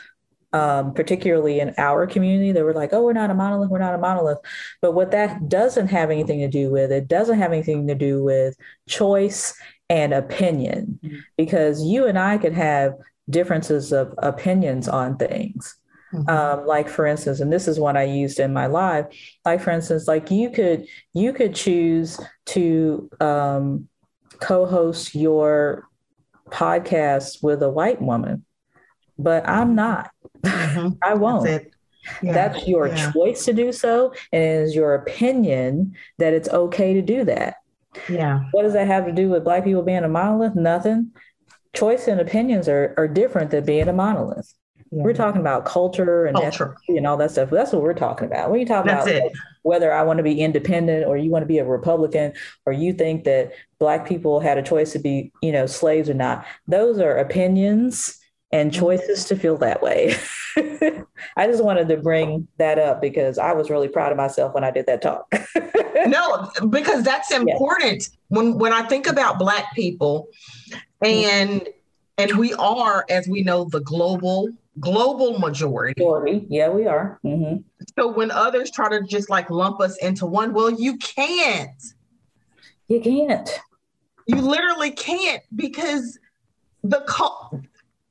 [0.54, 3.94] Um, particularly in our community, they were like, oh, we're not a monolith, we're not
[3.94, 4.38] a monolith.
[4.82, 8.24] But what that doesn't have anything to do with, it doesn't have anything to do
[8.24, 8.56] with
[8.88, 9.54] choice
[9.90, 11.18] and opinion, mm-hmm.
[11.38, 12.94] because you and I could have
[13.30, 15.76] differences of opinions on things.
[16.13, 16.30] Mm-hmm.
[16.30, 19.08] Um, like for instance, and this is what I used in my live.
[19.43, 23.89] Like for instance, like you could you could choose to um,
[24.39, 25.88] co-host your
[26.50, 28.46] podcast with a white woman,
[29.20, 30.12] but I'm not.
[30.43, 30.89] Mm-hmm.
[31.04, 31.46] I won't.
[31.46, 31.65] That's,
[32.22, 32.32] yeah.
[32.32, 33.12] That's your yeah.
[33.12, 37.56] choice to do so, and it is your opinion that it's okay to do that.
[38.10, 38.41] Yeah.
[38.52, 40.56] What does that have to do with black people being a monolith?
[40.56, 41.12] Nothing.
[41.76, 44.54] Choice and opinions are, are different than being a monolith.
[44.91, 45.04] Yeah.
[45.04, 46.76] We're talking about culture and culture.
[46.88, 47.50] and all that stuff.
[47.50, 48.52] That's what we're talking about.
[48.52, 51.47] When you talk about like, whether I want to be independent or you want to
[51.47, 52.34] be a Republican
[52.65, 56.13] or you think that black people had a choice to be, you know, slaves or
[56.13, 58.17] not, those are opinions
[58.52, 58.80] and mm-hmm.
[58.80, 60.15] choices to feel that way.
[60.58, 64.63] I just wanted to bring that up because I was really proud of myself when
[64.63, 65.32] I did that talk.
[66.08, 68.10] no, because that's important.
[68.30, 70.30] When when I think about black people
[71.02, 71.67] and
[72.17, 75.94] and we are, as we know, the global global majority.
[75.98, 76.46] majority.
[76.50, 77.20] Yeah, we are.
[77.26, 77.62] Mm-hmm.
[77.98, 81.82] So when others try to just like lump us into one, well, you can't.
[82.88, 83.50] You can't.
[84.28, 86.20] You literally can't because
[86.84, 87.56] the cult.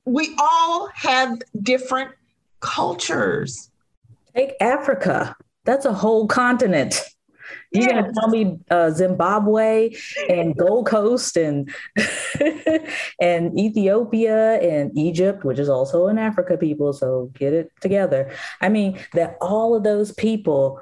[0.04, 2.10] we all have different
[2.60, 3.70] cultures.
[4.34, 5.36] Take Africa.
[5.64, 7.00] That's a whole continent.
[7.72, 7.92] You're yes.
[7.92, 9.94] gonna tell me uh, Zimbabwe
[10.28, 11.72] and Gold Coast and
[13.20, 16.92] and Ethiopia and Egypt, which is also in Africa, people.
[16.92, 18.32] So get it together.
[18.60, 20.80] I mean that all of those people,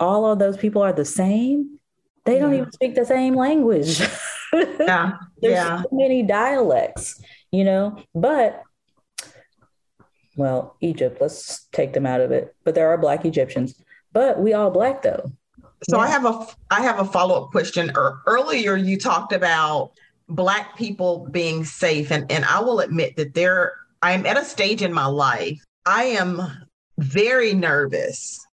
[0.00, 1.78] all of those people are the same.
[2.24, 4.00] They don't even speak the same language.
[4.80, 5.82] yeah, There's yeah.
[5.82, 8.02] so many dialects, you know.
[8.14, 8.62] But
[10.36, 12.54] well, Egypt, let's take them out of it.
[12.64, 13.80] But there are Black Egyptians.
[14.12, 15.32] But we all Black though.
[15.90, 16.04] So yeah.
[16.04, 17.92] I have a I have a follow up question.
[18.26, 19.92] Earlier, you talked about
[20.28, 24.44] black people being safe, and and I will admit that there I am at a
[24.44, 26.42] stage in my life I am
[26.98, 28.46] very nervous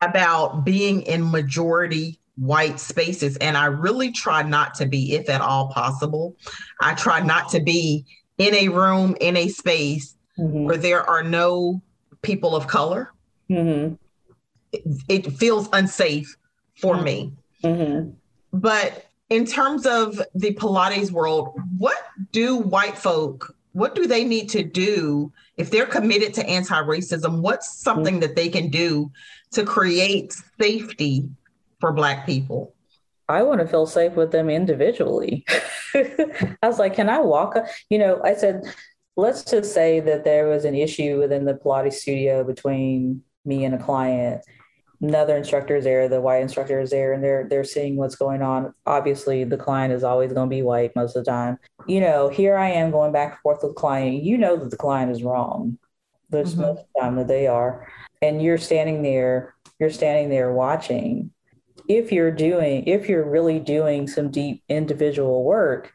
[0.00, 5.40] about being in majority white spaces, and I really try not to be, if at
[5.40, 6.36] all possible.
[6.80, 8.04] I try not to be
[8.38, 10.64] in a room in a space mm-hmm.
[10.64, 11.82] where there are no
[12.22, 13.12] people of color.
[13.50, 13.94] Mm-hmm.
[14.72, 16.36] It, it feels unsafe
[16.78, 17.04] for mm-hmm.
[17.04, 17.32] me.
[17.64, 18.10] Mm-hmm.
[18.52, 21.98] But in terms of the Pilates world, what
[22.32, 27.40] do white folk, what do they need to do if they're committed to anti-racism?
[27.40, 28.20] What's something mm-hmm.
[28.20, 29.10] that they can do
[29.52, 31.28] to create safety
[31.80, 32.74] for Black people?
[33.28, 35.44] I want to feel safe with them individually.
[35.94, 37.56] I was like, can I walk?
[37.90, 38.62] You know, I said,
[39.16, 43.74] let's just say that there was an issue within the Pilates studio between me and
[43.74, 44.42] a client
[45.00, 48.42] another instructor is there, the white instructor is there, and they're they're seeing what's going
[48.42, 48.74] on.
[48.86, 51.58] Obviously, the client is always going to be white most of the time.
[51.86, 54.22] You know, here I am going back and forth with the client.
[54.22, 55.78] You know that the client is wrong.
[56.30, 56.62] There's mm-hmm.
[56.62, 57.88] most of the time that they are,
[58.22, 59.54] and you're standing there.
[59.78, 61.30] You're standing there watching.
[61.88, 65.92] If you're doing, if you're really doing some deep individual work,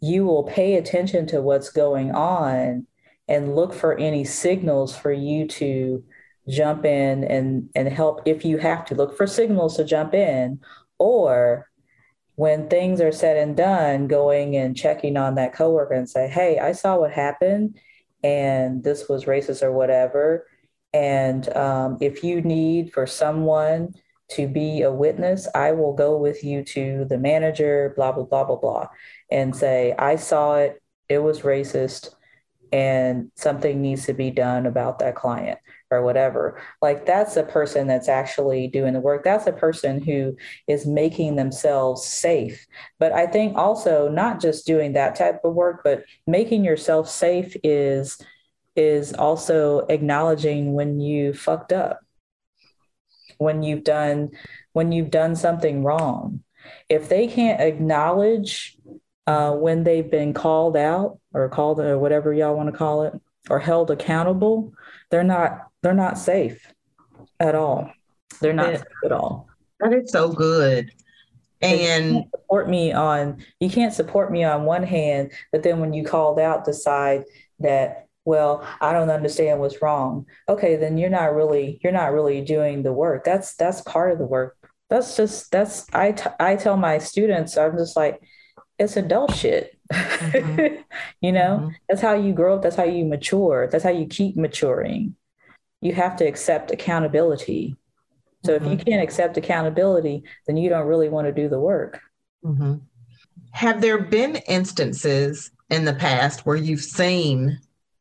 [0.00, 2.86] you will pay attention to what's going on
[3.28, 6.02] and look for any signals for you to
[6.48, 10.60] jump in and and help if you have to look for signals to jump in
[10.98, 11.68] or
[12.34, 16.58] when things are said and done going and checking on that coworker and say hey
[16.58, 17.78] i saw what happened
[18.24, 20.46] and this was racist or whatever
[20.94, 23.94] and um, if you need for someone
[24.28, 28.44] to be a witness i will go with you to the manager blah blah blah
[28.44, 28.88] blah blah
[29.30, 32.14] and say i saw it it was racist
[32.72, 35.58] and something needs to be done about that client
[35.92, 36.58] or whatever.
[36.80, 39.24] Like that's a person that's actually doing the work.
[39.24, 42.66] That's a person who is making themselves safe.
[42.98, 47.54] But I think also not just doing that type of work, but making yourself safe
[47.62, 48.18] is
[48.74, 52.00] is also acknowledging when you fucked up.
[53.36, 54.30] When you've done
[54.72, 56.42] when you've done something wrong.
[56.88, 58.78] If they can't acknowledge
[59.26, 63.12] uh, when they've been called out or called or whatever y'all want to call it
[63.50, 64.72] or held accountable,
[65.10, 66.72] they're not they're not safe
[67.40, 67.90] at all.
[68.40, 69.48] They're not safe at all.
[69.80, 70.90] That is so good.
[71.60, 76.04] And support me on you can't support me on one hand, but then when you
[76.04, 77.24] called out, decide
[77.60, 82.40] that well i don't understand what's wrong okay then you're not really you're not really
[82.40, 84.56] doing the work that's that's part of the work
[84.88, 88.22] that's just that's I, t- I tell my students i'm just like
[88.82, 89.78] it's adult shit.
[89.92, 90.82] Mm-hmm.
[91.20, 91.68] you know, mm-hmm.
[91.88, 92.62] that's how you grow up.
[92.62, 93.68] That's how you mature.
[93.70, 95.16] That's how you keep maturing.
[95.82, 97.76] You have to accept accountability.
[98.44, 98.64] So mm-hmm.
[98.64, 98.90] if you mm-hmm.
[98.90, 102.00] can't accept accountability, then you don't really want to do the work.
[102.44, 102.76] Mm-hmm.
[103.50, 107.60] Have there been instances in the past where you've seen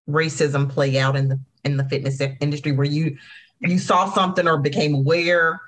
[0.09, 3.17] racism play out in the in the fitness industry where you
[3.59, 5.61] you saw something or became aware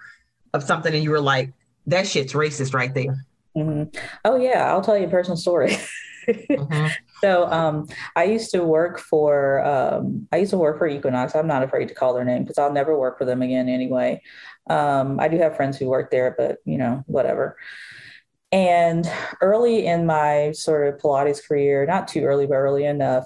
[0.53, 1.53] of something and you were like,
[1.87, 3.25] that shit's racist right there?
[3.55, 3.97] Mm-hmm.
[4.25, 5.77] Oh yeah, I'll tell you a personal story.
[6.27, 6.87] mm-hmm.
[7.23, 11.35] So um, I used to work for um, I used to work for Equinox.
[11.35, 14.21] I'm not afraid to call their name because I'll never work for them again anyway.
[14.69, 17.55] Um, I do have friends who work there, but you know whatever.
[18.51, 19.09] And
[19.39, 23.23] early in my sort of Pilates career, not too early, but early enough,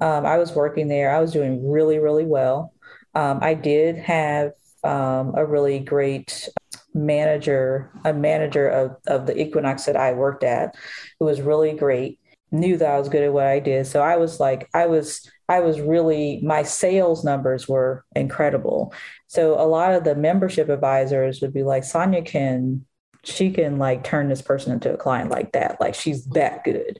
[0.00, 1.12] um, I was working there.
[1.12, 2.72] I was doing really, really well.
[3.16, 4.52] Um, I did have
[4.84, 6.48] um, a really great
[6.94, 10.76] manager, a manager of, of the Equinox that I worked at,
[11.18, 12.19] who was really great,
[12.50, 13.86] knew that I was good at what I did.
[13.86, 18.92] So I was like, I was, I was really, my sales numbers were incredible.
[19.26, 22.84] So a lot of the membership advisors would be like, Sonia can,
[23.24, 25.80] she can like turn this person into a client like that.
[25.80, 26.98] Like she's that good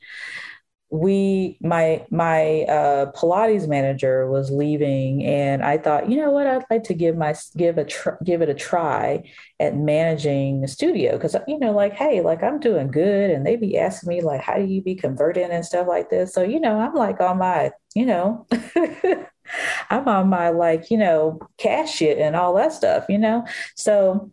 [0.90, 6.64] we my my uh, Pilates manager was leaving, and I thought, you know what, I'd
[6.68, 9.22] like to give my give a tr- give it a try
[9.60, 13.56] at managing the studio because you know, like, hey, like I'm doing good, and they
[13.56, 16.34] be asking me like, how do you be converting and stuff like this.
[16.34, 18.46] So you know, I'm like on my, you know.
[19.90, 23.44] I'm on my like, you know, cash shit and all that stuff, you know?
[23.74, 24.30] So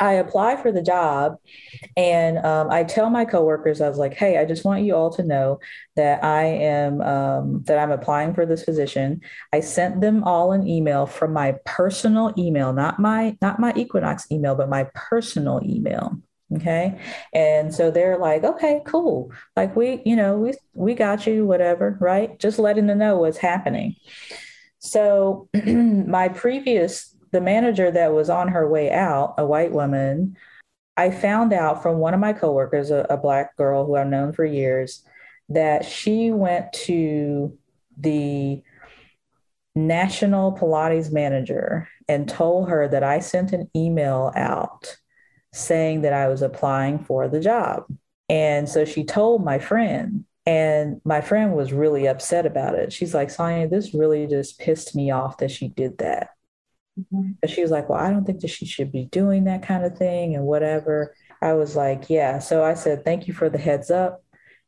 [0.00, 1.36] I apply for the job
[1.96, 5.10] and um, I tell my coworkers, I was like, hey, I just want you all
[5.10, 5.60] to know
[5.94, 9.20] that I am, um, that I'm applying for this position.
[9.52, 14.26] I sent them all an email from my personal email, not my, not my Equinox
[14.32, 16.18] email, but my personal email.
[16.56, 16.98] Okay.
[17.32, 19.30] And so they're like, okay, cool.
[19.54, 22.38] Like we, you know, we, we got you, whatever, right?
[22.40, 23.96] Just letting them know what's happening.
[24.80, 30.36] So my previous the manager that was on her way out, a white woman,
[30.96, 34.32] I found out from one of my coworkers, a, a black girl who I've known
[34.32, 35.04] for years,
[35.48, 37.56] that she went to
[37.98, 38.62] the
[39.74, 44.96] national Pilates manager and told her that I sent an email out
[45.52, 47.84] saying that I was applying for the job.
[48.28, 52.92] And so she told my friend, and my friend was really upset about it.
[52.92, 56.30] She's like, Sonia, this really just pissed me off that she did that.
[57.00, 57.32] Mm-hmm.
[57.40, 59.84] But she was like, Well, I don't think that she should be doing that kind
[59.84, 61.14] of thing and whatever.
[61.42, 62.38] I was like, Yeah.
[62.38, 64.22] So I said, Thank you for the heads up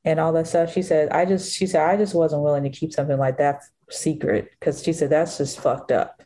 [0.05, 0.73] and all that stuff.
[0.73, 3.63] She said, I just, she said, I just wasn't willing to keep something like that
[3.91, 6.23] secret because she said, That's just fucked up.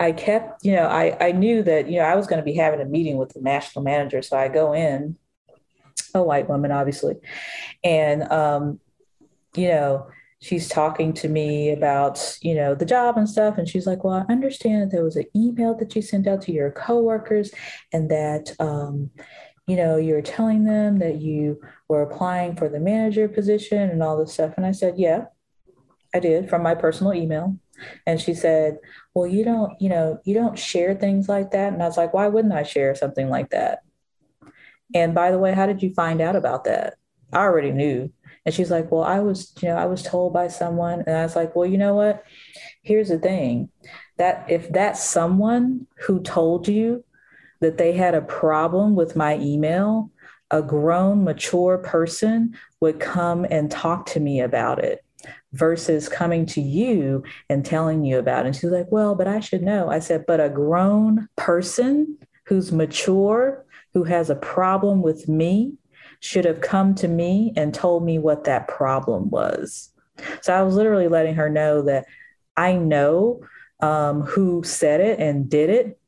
[0.00, 2.54] I kept, you know, I, I knew that, you know, I was going to be
[2.54, 4.22] having a meeting with the national manager.
[4.22, 5.16] So I go in,
[6.14, 7.16] a white woman, obviously.
[7.82, 8.80] And, um,
[9.56, 10.08] you know,
[10.44, 13.56] she's talking to me about you know the job and stuff.
[13.56, 16.42] And she's like well i understand that there was an email that you sent out
[16.42, 17.50] to your coworkers
[17.92, 19.10] and that um,
[19.66, 24.18] you know you're telling them that you were applying for the manager position and all
[24.18, 24.54] this stuff.
[24.56, 25.24] And i said yeah
[26.14, 27.56] i did from my personal email.
[28.06, 28.78] And she said
[29.14, 31.72] well you don't you know you don't share things like that.
[31.72, 33.82] And i was like why wouldn't i share something like that?
[34.94, 36.94] And by the way how did you find out about that?
[37.32, 38.12] I already knew
[38.44, 41.02] and she's like, Well, I was, you know, I was told by someone.
[41.06, 42.24] And I was like, Well, you know what?
[42.82, 43.70] Here's the thing
[44.16, 47.04] that if that's someone who told you
[47.60, 50.10] that they had a problem with my email,
[50.50, 55.04] a grown, mature person would come and talk to me about it
[55.52, 58.48] versus coming to you and telling you about it.
[58.48, 59.88] And she's like, Well, but I should know.
[59.88, 63.64] I said, But a grown person who's mature,
[63.94, 65.72] who has a problem with me,
[66.24, 69.90] should have come to me and told me what that problem was.
[70.40, 72.06] So I was literally letting her know that
[72.56, 73.42] I know
[73.80, 75.98] um, who said it and did it,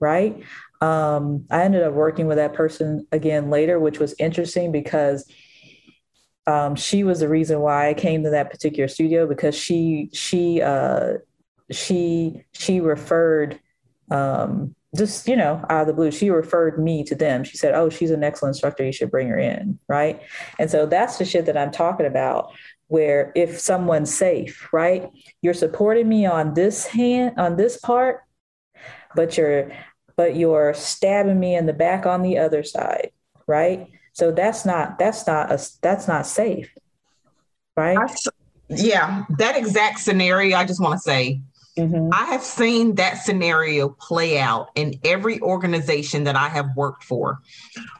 [0.00, 0.42] right?
[0.80, 5.30] Um, I ended up working with that person again later, which was interesting because
[6.46, 10.62] um, she was the reason why I came to that particular studio because she she
[10.62, 11.14] uh,
[11.70, 13.60] she she referred
[14.10, 17.44] um, just you know out of the blue she referred me to them.
[17.44, 18.84] She said oh she's an excellent instructor.
[18.84, 20.20] You should bring her in right?
[20.58, 22.52] And so that's the shit that i'm talking about
[22.88, 25.10] where if someone's safe right?
[25.42, 28.20] You're supporting me on this hand on this part
[29.14, 29.72] but you're
[30.16, 33.10] but you're stabbing me in the back on the other side
[33.46, 33.88] right?
[34.12, 36.70] So that's not that's not a that's not safe
[37.76, 37.98] right?
[38.68, 41.40] Yeah that exact scenario i just want to say
[41.78, 42.08] Mm-hmm.
[42.12, 47.40] I have seen that scenario play out in every organization that I have worked for,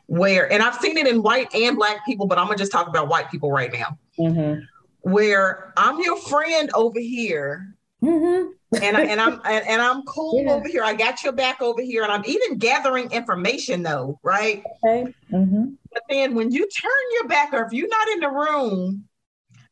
[0.07, 2.89] where, and I've seen it in white and black people, but I'm gonna just talk
[2.89, 3.99] about white people right now.
[4.19, 4.61] Mm-hmm.
[5.03, 8.49] Where I'm your friend over here, mm-hmm.
[8.83, 10.53] and I, and I'm and, and I'm cool yeah.
[10.53, 10.83] over here.
[10.83, 14.65] I got your back over here, and I'm even gathering information though, right?
[14.85, 15.13] Okay.
[15.31, 15.67] Mm-hmm.
[15.93, 19.05] But then when you turn your back, or if you're not in the room,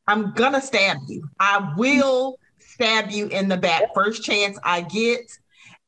[0.07, 1.27] I'm gonna stab you.
[1.41, 2.37] I will
[2.75, 5.31] stab you in the back first chance I get.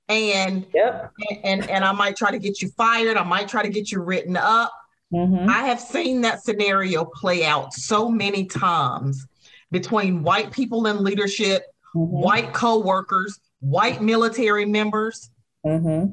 [0.09, 1.12] And, yep.
[1.43, 3.16] and and I might try to get you fired.
[3.16, 4.72] I might try to get you written up.
[5.12, 5.51] Mm-hmm.
[5.51, 9.26] I have seen that scenario play out so many times
[9.72, 11.64] between white people in leadership,
[11.95, 12.12] mm-hmm.
[12.12, 15.30] white co-workers, white military members.
[15.64, 16.12] Mm-hmm.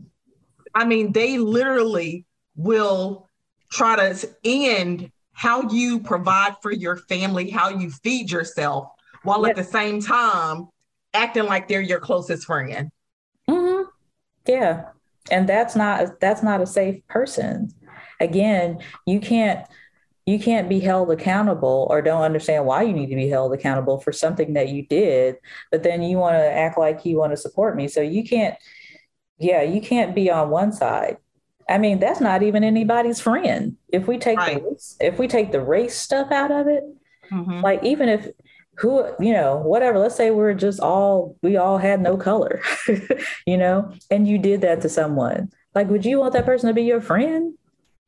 [0.74, 3.30] I mean, they literally will
[3.71, 8.89] try to end how you provide for your family, how you feed yourself,
[9.24, 9.57] while yep.
[9.57, 10.67] at the same time
[11.13, 12.91] acting like they're your closest friend.
[13.49, 13.89] Mm-hmm.
[14.47, 14.89] Yeah,
[15.32, 17.71] and that's not that's not a safe person.
[18.19, 19.65] Again, you can't
[20.26, 23.99] you can't be held accountable or don't understand why you need to be held accountable
[23.99, 25.36] for something that you did,
[25.69, 27.89] but then you want to act like you want to support me.
[27.89, 28.55] So you can't,
[29.38, 31.17] yeah, you can't be on one side.
[31.69, 33.76] I mean, that's not even anybody's friend.
[33.89, 34.61] If we take right.
[34.63, 36.84] the race, if we take the race stuff out of it,
[37.30, 37.61] mm-hmm.
[37.61, 38.28] like even if
[38.76, 42.61] who you know whatever let's say we're just all we all had no color
[43.45, 45.51] you know and you did that to someone.
[45.76, 47.55] Like would you want that person to be your friend?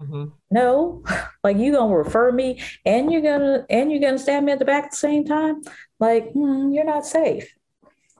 [0.01, 0.26] Mm-hmm.
[0.51, 1.03] no.
[1.43, 4.66] Like you gonna refer me and you're gonna and you're gonna stab me at the
[4.66, 5.61] back at the same time?
[5.99, 7.53] Like hmm, you're not safe.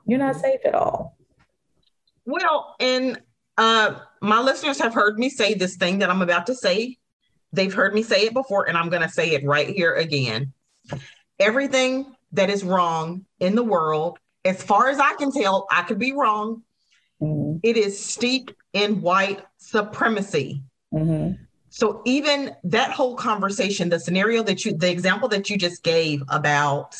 [0.06, 1.18] You're not safe at all.
[2.26, 3.20] Well and
[3.58, 6.98] uh my listeners have heard me say this thing that i'm about to say.
[7.52, 10.54] They've heard me say it before and i'm gonna say it right here again.
[11.40, 14.20] Everything that is wrong in the world.
[14.44, 16.64] As far as I can tell, I could be wrong.
[17.22, 17.60] Mm-hmm.
[17.64, 20.64] It is steeped in white supremacy.
[20.94, 21.42] Mm-hmm.
[21.70, 26.24] So even that whole conversation, the scenario that you, the example that you just gave
[26.30, 26.96] about,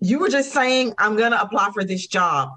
[0.00, 2.50] you were just saying, I'm going to apply for this job.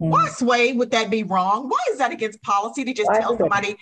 [0.00, 0.10] Mm-hmm.
[0.10, 1.68] Why, Sway, would that be wrong?
[1.68, 3.76] Why is that against policy to just Why tell somebody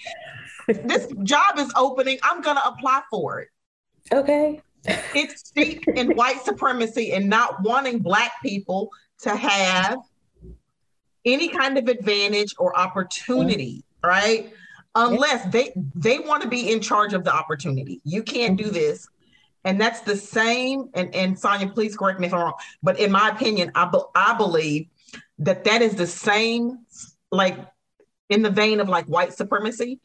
[0.67, 2.19] this job is opening?
[2.23, 3.49] I'm going to apply for it.
[4.13, 8.91] Okay it's steeped in white supremacy and not wanting black people
[9.23, 9.99] to have
[11.25, 14.53] any kind of advantage or opportunity, right?
[14.95, 18.01] Unless they they want to be in charge of the opportunity.
[18.05, 19.09] You can't do this.
[19.65, 20.89] And that's the same.
[20.95, 22.55] And, and Sonia, please correct me if I'm wrong.
[22.83, 24.87] But in my opinion, I, be, I believe
[25.41, 26.87] that that is the same,
[27.31, 27.57] like
[28.31, 30.01] in the vein of like white supremacy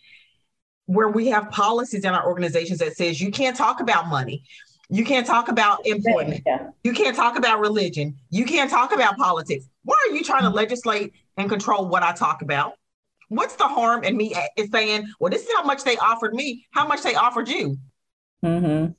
[0.86, 4.44] where we have policies in our organizations that says you can't talk about money
[4.90, 6.68] you can't talk about employment yeah.
[6.84, 10.50] you can't talk about religion you can't talk about politics why are you trying to
[10.50, 12.74] legislate and control what i talk about
[13.30, 14.36] what's the harm in me
[14.72, 17.78] saying well this is how much they offered me how much they offered you
[18.44, 18.92] mm-hmm.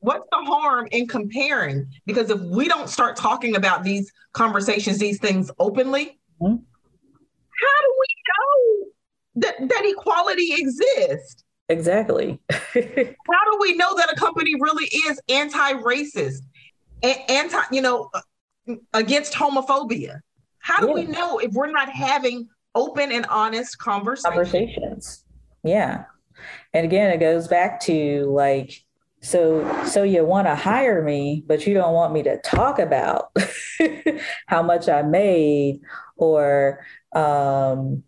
[0.00, 5.18] what's the harm in comparing because if we don't start talking about these conversations these
[5.18, 6.54] things openly mm-hmm.
[6.54, 8.86] how do we know
[9.36, 11.44] that, that equality exists.
[11.68, 12.40] Exactly.
[12.50, 16.42] How do we know that a company really is anti-racist,
[17.02, 18.10] a- anti, you know,
[18.92, 20.20] against homophobia?
[20.60, 20.94] How do yeah.
[20.94, 24.34] we know if we're not having open and honest conversations?
[24.34, 25.24] Conversations.
[25.64, 26.04] Yeah.
[26.72, 28.84] And again, it goes back to like,
[29.22, 33.34] so so you want to hire me, but you don't want me to talk about
[34.46, 35.80] how much I made
[36.16, 38.04] or um,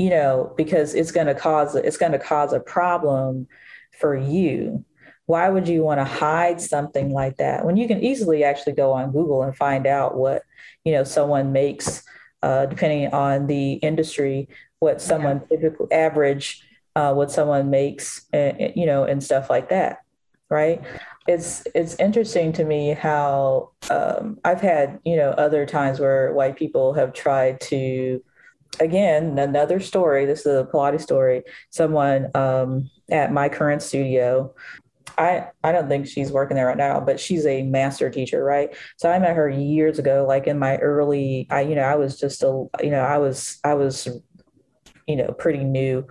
[0.00, 3.46] you know, because it's going to cause it's going to cause a problem
[3.98, 4.82] for you.
[5.26, 8.92] Why would you want to hide something like that when you can easily actually go
[8.92, 10.42] on Google and find out what
[10.84, 12.02] you know someone makes,
[12.42, 14.48] uh, depending on the industry,
[14.78, 15.58] what someone yeah.
[15.58, 19.98] typical average, uh, what someone makes, uh, you know, and stuff like that,
[20.48, 20.82] right?
[21.28, 26.56] It's it's interesting to me how um, I've had you know other times where white
[26.56, 28.22] people have tried to
[28.78, 30.26] again, another story.
[30.26, 31.42] This is a Pilates story.
[31.70, 34.54] Someone um, at my current studio,
[35.18, 38.74] I, I don't think she's working there right now, but she's a master teacher, right?
[38.96, 42.18] So I met her years ago, like in my early, I, you know, I was
[42.18, 44.08] just a, you know, I was, I was,
[45.06, 46.06] you know, pretty new.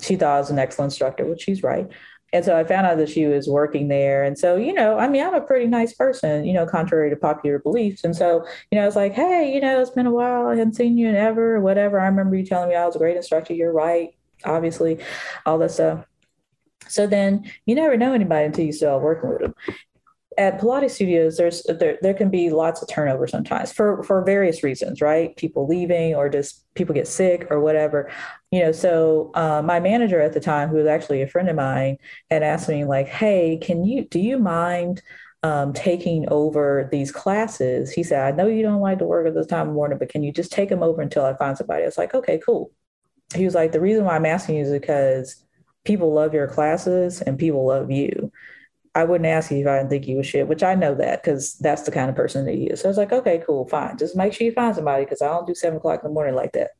[0.00, 1.88] She thought I was an excellent instructor, which she's right.
[2.32, 4.22] And so I found out that she was working there.
[4.22, 7.16] And so, you know, I mean, I'm a pretty nice person, you know, contrary to
[7.16, 8.04] popular beliefs.
[8.04, 10.46] And so, you know, I was like, hey, you know, it's been a while.
[10.46, 11.98] I hadn't seen you in ever, or whatever.
[11.98, 13.54] I remember you telling me oh, I was a great instructor.
[13.54, 14.14] You're right,
[14.44, 14.98] obviously,
[15.46, 16.04] all that stuff.
[16.88, 19.54] So then you never know anybody until you start working with them.
[20.38, 24.62] At Pilates studios, there's there, there can be lots of turnover sometimes for for various
[24.62, 25.36] reasons, right?
[25.36, 28.08] People leaving or just people get sick or whatever,
[28.52, 28.70] you know.
[28.70, 31.98] So uh, my manager at the time, who was actually a friend of mine,
[32.30, 35.02] had asked me like, "Hey, can you do you mind?"
[35.44, 39.34] Um, taking over these classes, he said, I know you don't like to work at
[39.34, 41.84] this time of morning, but can you just take them over until I find somebody?
[41.84, 42.72] It's like, okay, cool.
[43.32, 45.44] He was like, the reason why I'm asking you is because
[45.84, 48.32] people love your classes and people love you.
[48.98, 51.22] I wouldn't ask you if I didn't think you was shit, which I know that
[51.22, 52.80] because that's the kind of person that he is.
[52.80, 53.96] So I was like, okay, cool, fine.
[53.96, 56.34] Just make sure you find somebody because I don't do seven o'clock in the morning
[56.34, 56.72] like that.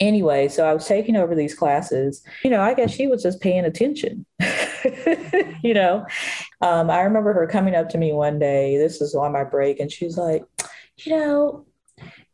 [0.00, 2.24] Anyway, so I was taking over these classes.
[2.42, 4.26] You know, I guess she was just paying attention.
[5.62, 6.04] you know,
[6.60, 8.76] um, I remember her coming up to me one day.
[8.76, 10.42] This was on my break, and she's like,
[10.98, 11.66] you know,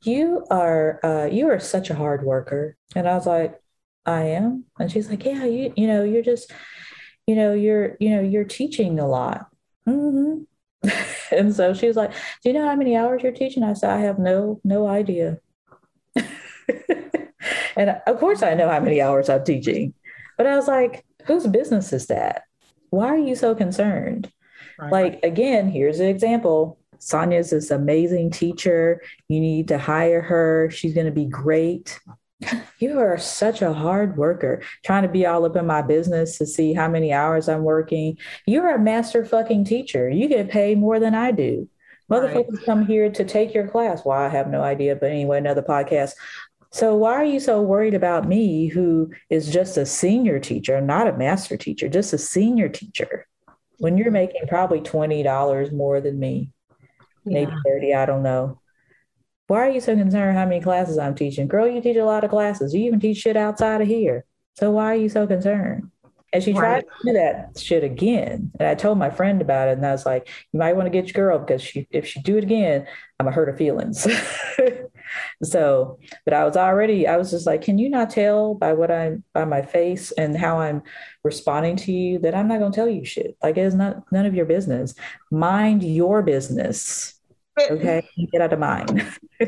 [0.02, 2.78] you are uh, you are such a hard worker.
[2.96, 3.60] And I was like,
[4.06, 4.64] I am.
[4.78, 6.52] And she's like, yeah, you, you know, you're just,
[7.30, 9.46] you know, you're, you know, you're teaching a lot.
[9.88, 10.42] Mm-hmm.
[11.30, 13.62] and so she was like, do you know how many hours you're teaching?
[13.62, 15.38] I said, I have no, no idea.
[17.76, 19.94] and of course I know how many hours I'm teaching,
[20.36, 22.42] but I was like, whose business is that?
[22.90, 24.32] Why are you so concerned?
[24.76, 24.90] Right.
[24.90, 26.80] Like, again, here's an example.
[26.98, 29.00] Sonia's this amazing teacher.
[29.28, 30.68] You need to hire her.
[30.70, 32.00] She's going to be great
[32.78, 36.46] you are such a hard worker trying to be all up in my business to
[36.46, 38.16] see how many hours I'm working.
[38.46, 40.08] You're a master fucking teacher.
[40.08, 41.68] You get paid more than I do.
[42.10, 42.66] Motherfuckers right.
[42.66, 44.04] come here to take your class.
[44.04, 44.18] Why?
[44.18, 44.96] Well, I have no idea.
[44.96, 46.14] But anyway, another podcast.
[46.72, 51.08] So why are you so worried about me who is just a senior teacher, not
[51.08, 53.26] a master teacher, just a senior teacher,
[53.78, 54.14] when you're mm-hmm.
[54.14, 56.52] making probably $20 more than me?
[57.24, 58.60] Maybe 30, I don't know.
[59.50, 61.48] Why are you so concerned how many classes I'm teaching?
[61.48, 62.72] Girl, you teach a lot of classes.
[62.72, 64.24] You even teach shit outside of here.
[64.54, 65.90] So why are you so concerned?
[66.32, 66.84] And she tried right.
[66.84, 68.52] to do that shit again.
[68.60, 69.72] And I told my friend about it.
[69.72, 72.20] And I was like, you might want to get your girl because she if she
[72.20, 72.86] do it again,
[73.18, 74.06] I'm gonna hurt her feelings.
[75.42, 78.92] so, but I was already, I was just like, can you not tell by what
[78.92, 80.82] I'm by my face and how I'm
[81.24, 83.36] responding to you that I'm not gonna tell you shit.
[83.42, 84.94] Like it's not none of your business.
[85.28, 87.19] Mind your business.
[87.70, 89.12] Okay, get out of mine.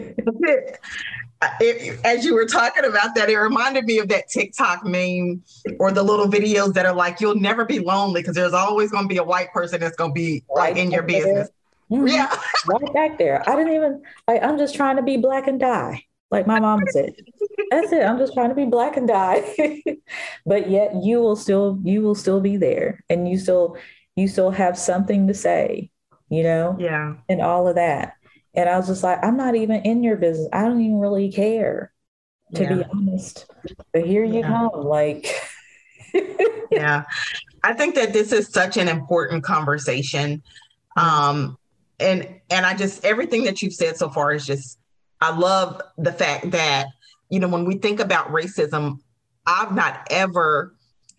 [1.61, 5.43] it, as you were talking about that, it reminded me of that TikTok meme
[5.79, 9.05] or the little videos that are like, "You'll never be lonely" because there's always going
[9.05, 11.49] to be a white person that's going to be like in your business.
[11.91, 12.07] Mm-hmm.
[12.09, 12.35] Yeah,
[12.67, 13.49] right back there.
[13.49, 14.03] I didn't even.
[14.27, 17.15] Like, I'm just trying to be black and die, like my mom said.
[17.71, 18.03] That's it.
[18.03, 19.83] I'm just trying to be black and die.
[20.47, 23.77] but yet, you will still, you will still be there, and you still,
[24.17, 25.91] you still have something to say
[26.33, 26.77] you know?
[26.79, 27.15] Yeah.
[27.29, 28.15] And all of that.
[28.55, 30.49] And I was just like, I'm not even in your business.
[30.53, 31.93] I don't even really care,
[32.55, 32.75] to yeah.
[32.75, 33.47] be honest.
[33.93, 34.47] But here you yeah.
[34.47, 34.71] come.
[34.85, 35.27] Like,
[36.71, 37.05] yeah.
[37.63, 40.43] I think that this is such an important conversation.
[40.97, 41.59] Um,
[42.01, 44.79] and and I just everything that you've said so far is just
[45.21, 46.87] I love the fact that,
[47.29, 48.99] you know, when we think about racism,
[49.47, 50.75] I've not ever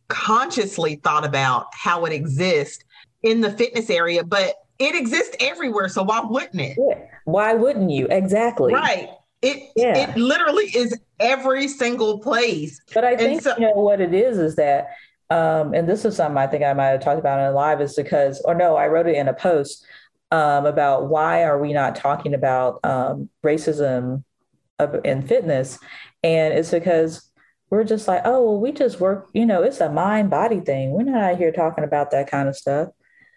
[0.09, 2.83] consciously thought about how it exists
[3.23, 5.89] in the fitness area, but it exists everywhere.
[5.89, 6.77] So why wouldn't it?
[6.79, 7.05] Yeah.
[7.25, 8.07] Why wouldn't you?
[8.09, 8.73] Exactly.
[8.73, 9.09] Right.
[9.41, 10.09] It yeah.
[10.09, 12.81] it literally is every single place.
[12.93, 14.87] But I think so, you know what it is is that
[15.29, 17.95] um, and this is something I think I might have talked about in live is
[17.95, 19.85] because or no, I wrote it in a post
[20.31, 24.23] um, about why are we not talking about um, racism
[25.03, 25.79] in fitness,
[26.23, 27.29] and it's because
[27.73, 30.91] we're just like, oh, well, we just work, you know, it's a mind body thing.
[30.91, 32.89] We're not out here talking about that kind of stuff.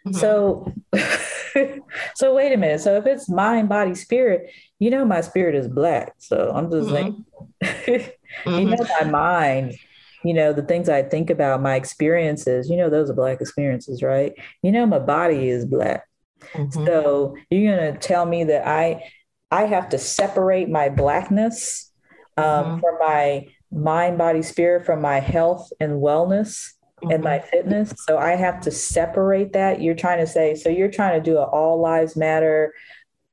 [0.06, 0.18] Mm-hmm.
[0.18, 0.72] So,
[2.14, 2.80] so wait a minute.
[2.80, 6.14] So if it's mind, body, spirit, you know, my spirit is black.
[6.18, 7.62] So I'm just mm-hmm.
[7.62, 7.86] like,
[8.46, 9.10] you know, mm-hmm.
[9.10, 9.74] my mind,
[10.22, 14.02] you know, the things I think about, my experiences, you know, those are black experiences,
[14.02, 14.32] right?
[14.62, 16.06] You know, my body is black.
[16.52, 16.84] Mm-hmm.
[16.84, 19.10] So you're going to tell me that I,
[19.50, 21.90] I have to separate my blackness
[22.36, 22.80] um, mm-hmm.
[22.80, 26.72] from my mind, body, spirit, from my health and wellness
[27.06, 27.14] mm-hmm.
[27.14, 27.94] and my fitness.
[28.06, 29.80] So I have to separate that.
[29.80, 32.74] You're trying to say, so you're trying to do a all lives matter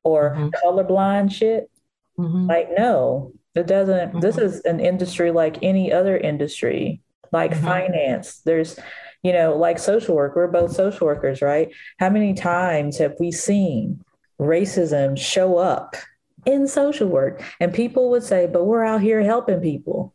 [0.02, 0.48] or mm-hmm.
[0.64, 1.70] colorblind shit.
[2.18, 2.46] Mm-hmm.
[2.46, 4.20] Like, no, it doesn't.
[4.20, 4.44] This mm-hmm.
[4.44, 7.00] is an industry like any other industry,
[7.32, 7.66] like mm-hmm.
[7.66, 8.40] finance.
[8.44, 8.78] There's,
[9.22, 10.36] you know, like social work.
[10.36, 11.72] We're both social workers, right?
[11.98, 14.04] How many times have we seen
[14.38, 15.96] racism show up
[16.44, 17.42] in social work?
[17.58, 20.12] And people would say, but we're out here helping people.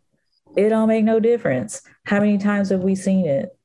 [0.56, 1.82] It don't make no difference.
[2.06, 3.56] How many times have we seen it?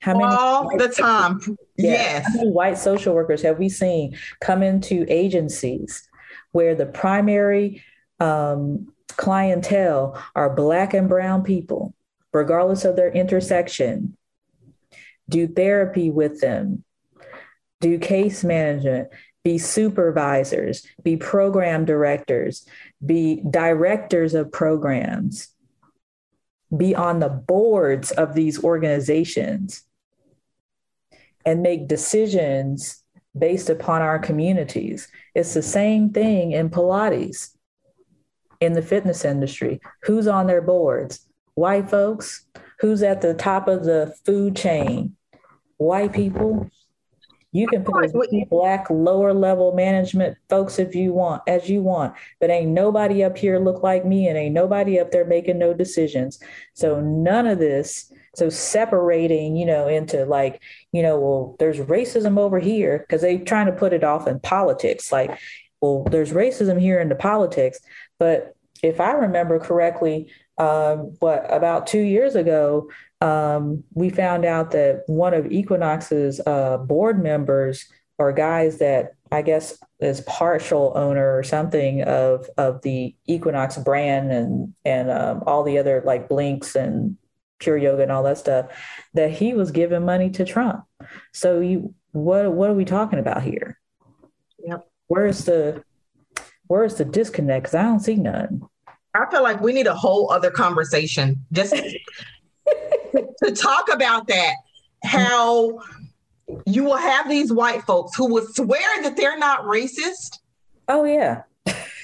[0.00, 1.40] How many all the time?
[1.76, 1.92] Yeah.
[1.92, 2.26] Yes.
[2.26, 6.08] How many white social workers have we seen come into agencies
[6.50, 7.82] where the primary
[8.18, 11.94] um, clientele are black and brown people,
[12.32, 14.16] regardless of their intersection?
[15.28, 16.84] Do therapy with them,
[17.80, 19.08] do case management,
[19.44, 22.66] be supervisors, be program directors,
[23.04, 25.48] be directors of programs,
[26.76, 29.82] be on the boards of these organizations,
[31.44, 33.02] and make decisions
[33.36, 35.08] based upon our communities.
[35.34, 37.56] It's the same thing in Pilates,
[38.60, 39.80] in the fitness industry.
[40.02, 41.26] Who's on their boards?
[41.54, 42.46] White folks.
[42.80, 45.16] Who's at the top of the food chain?
[45.78, 46.70] White people.
[47.52, 51.82] You can put as many black lower level management folks if you want, as you
[51.82, 55.58] want, but ain't nobody up here look like me and ain't nobody up there making
[55.58, 56.40] no decisions.
[56.72, 58.10] So none of this.
[58.34, 63.36] So separating, you know, into like, you know, well, there's racism over here because they
[63.36, 65.12] trying to put it off in politics.
[65.12, 65.38] Like,
[65.82, 67.78] well, there's racism here in the politics,
[68.18, 72.90] but if I remember correctly, um, what about two years ago,
[73.22, 77.86] um, we found out that one of Equinox's uh, board members
[78.18, 84.32] or guys that I guess is partial owner or something of of the Equinox brand
[84.32, 87.16] and and um, all the other like Blinks and
[87.60, 88.66] Pure Yoga and all that stuff,
[89.14, 90.84] that he was giving money to Trump.
[91.32, 93.78] So you what what are we talking about here?
[94.66, 94.86] Yep.
[95.06, 95.84] Where's the
[96.66, 97.64] where's the disconnect?
[97.64, 98.62] Because I don't see none.
[99.14, 101.74] I feel like we need a whole other conversation just
[103.44, 104.54] to talk about that.
[105.04, 105.80] How
[106.66, 110.38] you will have these white folks who will swear that they're not racist.
[110.88, 111.42] Oh yeah.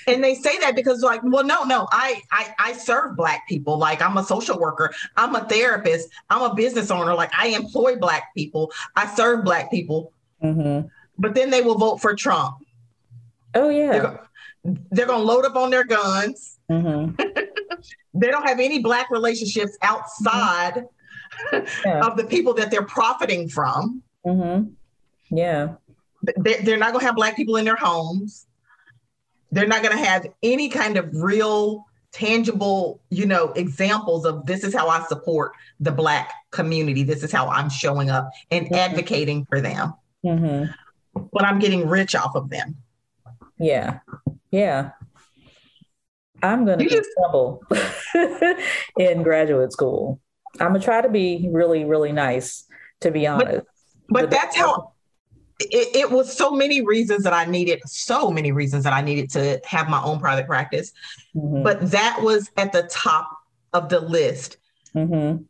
[0.06, 3.76] and they say that because like well no no I, I i serve black people
[3.76, 7.96] like i'm a social worker i'm a therapist i'm a business owner like i employ
[7.96, 10.12] black people i serve black people
[10.42, 10.86] mm-hmm.
[11.18, 12.58] but then they will vote for trump
[13.56, 14.28] oh yeah they're,
[14.92, 17.14] they're gonna load up on their guns Mm-hmm.
[18.14, 20.84] they don't have any black relationships outside
[21.52, 22.06] yeah.
[22.06, 24.02] of the people that they're profiting from.
[24.26, 25.36] Mm-hmm.
[25.36, 25.74] Yeah.
[26.36, 28.46] They're not going to have black people in their homes.
[29.50, 34.64] They're not going to have any kind of real, tangible, you know, examples of this
[34.64, 37.02] is how I support the black community.
[37.02, 38.74] This is how I'm showing up and mm-hmm.
[38.74, 39.94] advocating for them.
[40.24, 40.72] Mm-hmm.
[41.32, 42.76] But I'm getting rich off of them.
[43.58, 44.00] Yeah.
[44.50, 44.90] Yeah.
[46.42, 47.62] I'm going to be in trouble
[48.98, 50.20] in graduate school.
[50.60, 52.64] I'm going to try to be really, really nice,
[53.00, 53.66] to be honest.
[54.08, 54.92] But, but that's how
[55.60, 59.30] it, it, was so many reasons that I needed, so many reasons that I needed
[59.30, 60.92] to have my own private practice.
[61.36, 61.62] Mm-hmm.
[61.62, 63.30] But that was at the top
[63.72, 64.56] of the list.
[64.94, 65.42] Mm-hmm.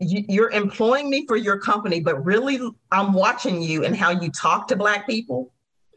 [0.00, 2.60] You, you're employing me for your company, but really,
[2.92, 5.52] I'm watching you and how you talk to Black people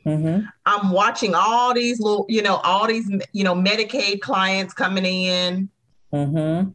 [0.07, 0.45] Mm-hmm.
[0.65, 5.69] I'm watching all these little, you know, all these, you know, Medicaid clients coming in,
[6.13, 6.69] mm-hmm.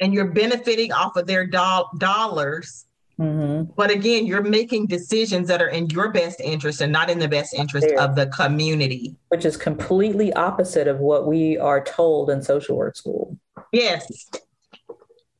[0.00, 2.86] And you're benefiting off of their do- dollars.
[3.18, 3.72] Mm-hmm.
[3.76, 7.26] But again, you're making decisions that are in your best interest and not in the
[7.26, 8.00] best interest there.
[8.00, 9.16] of the community.
[9.28, 13.36] Which is completely opposite of what we are told in social work school.
[13.72, 14.28] Yes.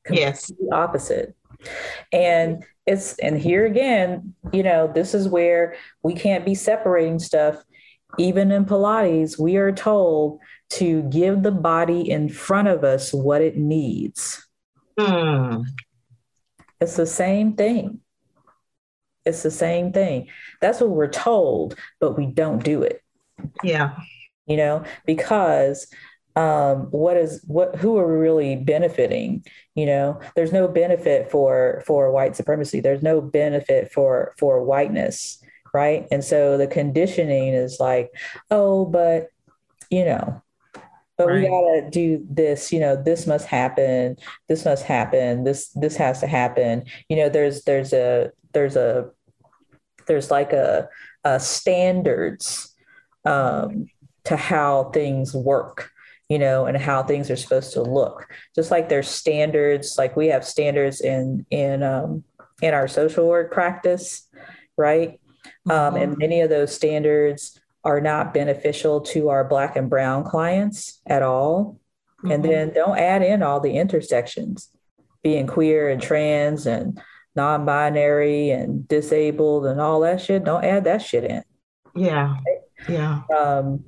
[0.05, 0.51] Completely yes.
[0.73, 1.37] Opposite.
[2.13, 7.63] And it's and here again, you know, this is where we can't be separating stuff.
[8.19, 10.41] Even in Pilates, we are told
[10.71, 14.48] to give the body in front of us what it needs.
[14.99, 15.65] Mm.
[16.81, 18.01] It's the same thing.
[19.25, 20.29] It's the same thing.
[20.61, 23.03] That's what we're told, but we don't do it.
[23.63, 23.97] Yeah.
[24.47, 25.87] You know, because
[26.39, 29.45] um, what is what who are we really benefiting
[29.75, 35.43] you know there's no benefit for for white supremacy there's no benefit for for whiteness
[35.75, 38.11] right and so the conditioning is like
[38.53, 39.31] oh but
[39.91, 40.41] you know
[41.19, 41.43] but right.
[41.43, 44.16] we gotta do this you know this must happen
[44.49, 49.11] this must happen this this has to happen you know there's there's a there's a
[50.07, 50.89] there's like a,
[51.25, 52.75] a standards
[53.27, 53.89] um,
[54.25, 55.91] to how things work
[56.29, 58.29] you know, and how things are supposed to look.
[58.55, 62.25] Just like there's standards, like we have standards in in um,
[62.61, 64.29] in our social work practice,
[64.77, 65.21] right?
[65.66, 65.71] Mm-hmm.
[65.71, 66.19] Um, and mm-hmm.
[66.19, 67.59] many of those standards
[67.89, 71.80] are not beneficial to our Black and Brown clients at all.
[72.18, 72.30] Mm-hmm.
[72.32, 74.68] And then don't add in all the intersections,
[75.22, 77.01] being queer and trans and
[77.34, 80.45] non-binary and disabled and all that shit.
[80.45, 81.43] Don't add that shit in.
[81.95, 82.36] Yeah.
[82.89, 83.22] Yeah.
[83.36, 83.84] Um,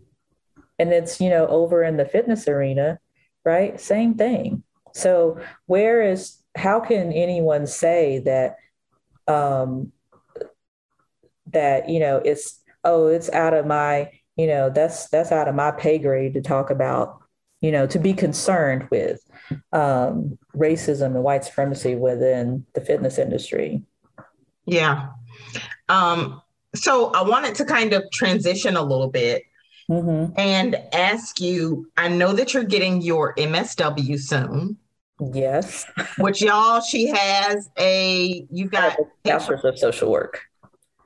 [0.81, 2.99] and it's you know over in the fitness arena
[3.45, 8.57] right same thing so where is how can anyone say that
[9.29, 9.93] um
[11.47, 15.55] that you know it's oh it's out of my you know that's that's out of
[15.55, 17.19] my pay grade to talk about
[17.61, 19.21] you know to be concerned with
[19.73, 23.83] um racism and white supremacy within the fitness industry
[24.67, 25.09] yeah
[25.89, 26.41] um
[26.75, 29.45] so I wanted to kind of transition a little bit
[29.91, 30.39] mm-hmm.
[30.39, 31.91] and ask you.
[31.97, 34.77] I know that you're getting your MSW soon.
[35.33, 35.85] Yes.
[36.19, 40.43] Which y'all, she has a you've got bachelor's of social work.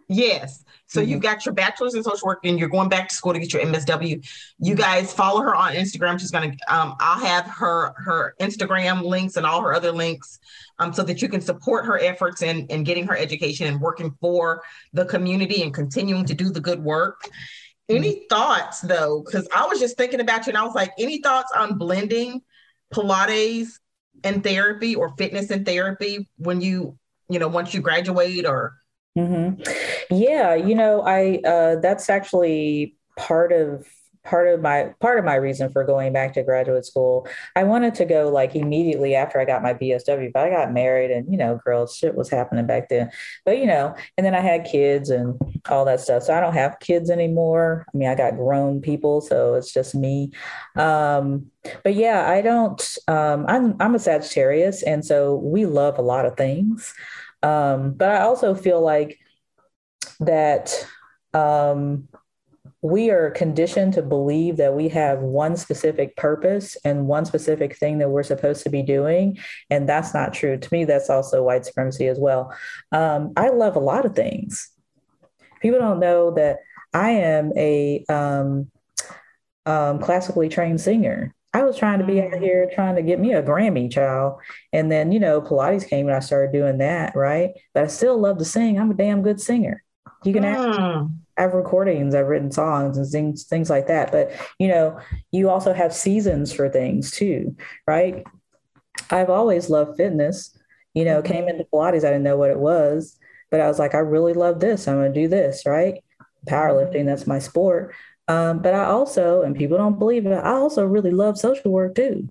[0.09, 0.64] Yes.
[0.95, 1.11] So mm-hmm.
[1.11, 3.53] you've got your bachelor's in social work and you're going back to school to get
[3.53, 4.25] your MSW.
[4.61, 6.21] You guys follow her on Instagram.
[6.21, 10.39] She's gonna um, I'll have her her Instagram links and all her other links
[10.79, 14.15] um, so that you can support her efforts in, in getting her education and working
[14.21, 17.29] for the community and continuing to do the good work.
[17.89, 18.27] Any mm-hmm.
[18.31, 19.23] thoughts though?
[19.25, 22.41] Because I was just thinking about you and I was like, any thoughts on blending
[22.95, 23.81] Pilates
[24.23, 26.97] and therapy or fitness and therapy when you,
[27.29, 28.77] you know, once you graduate or
[29.17, 29.63] Mm-hmm.
[30.15, 33.87] Yeah, you know, I uh, that's actually part of
[34.25, 37.29] part of my part of my reason for going back to graduate school.
[37.55, 41.11] I wanted to go like immediately after I got my BSW, but I got married
[41.11, 43.11] and you know, girls shit was happening back then.
[43.45, 45.39] But you know, and then I had kids and
[45.69, 46.25] all that stuff.
[46.25, 47.87] So I don't have kids anymore.
[47.93, 50.33] I mean, I got grown people, so it's just me.
[50.75, 51.51] Um,
[51.83, 56.27] but yeah, I don't um, I'm I'm a Sagittarius and so we love a lot
[56.27, 56.95] of things.
[57.45, 59.19] Um, but I also feel like
[60.21, 60.87] that
[61.35, 62.09] um,
[62.81, 67.99] we are conditioned to believe that we have one specific purpose and one specific thing
[67.99, 69.39] that we're supposed to be doing.
[69.69, 70.57] And that's not true.
[70.57, 72.55] To me, that's also white supremacy as well.
[72.93, 74.71] Um, I love a lot of things.
[75.61, 76.59] People don't know that
[76.93, 78.71] I am a um,
[79.67, 81.34] um, classically trained singer.
[81.55, 82.41] I was trying to be out mm.
[82.41, 84.41] here trying to get me a Grammy, child.
[84.73, 87.53] And then, you know, Pilates came and I started doing that, right?
[87.73, 88.79] But I still love to sing.
[88.79, 89.83] I'm a damn good singer.
[90.25, 91.11] You can mm.
[91.37, 94.11] have recordings, I've written songs and things, things like that.
[94.11, 94.99] But, you know,
[95.31, 98.25] you also have seasons for things too, right?
[99.11, 100.57] I've always loved fitness.
[100.95, 101.33] You know, mm-hmm.
[101.33, 103.19] came into Pilates, I didn't know what it was,
[103.51, 104.89] but I was like, I really love this.
[104.89, 106.03] I'm going to do this, right?
[106.47, 107.95] Powerlifting, that's my sport.
[108.27, 111.95] Um, but I also, and people don't believe it, I also really love social work
[111.95, 112.29] too.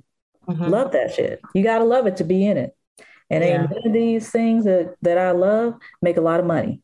[0.47, 0.65] Mm-hmm.
[0.65, 1.41] Love that shit.
[1.53, 2.75] You got to love it to be in it.
[3.29, 3.57] And yeah.
[3.57, 6.81] none of these things that, that I love make a lot of money.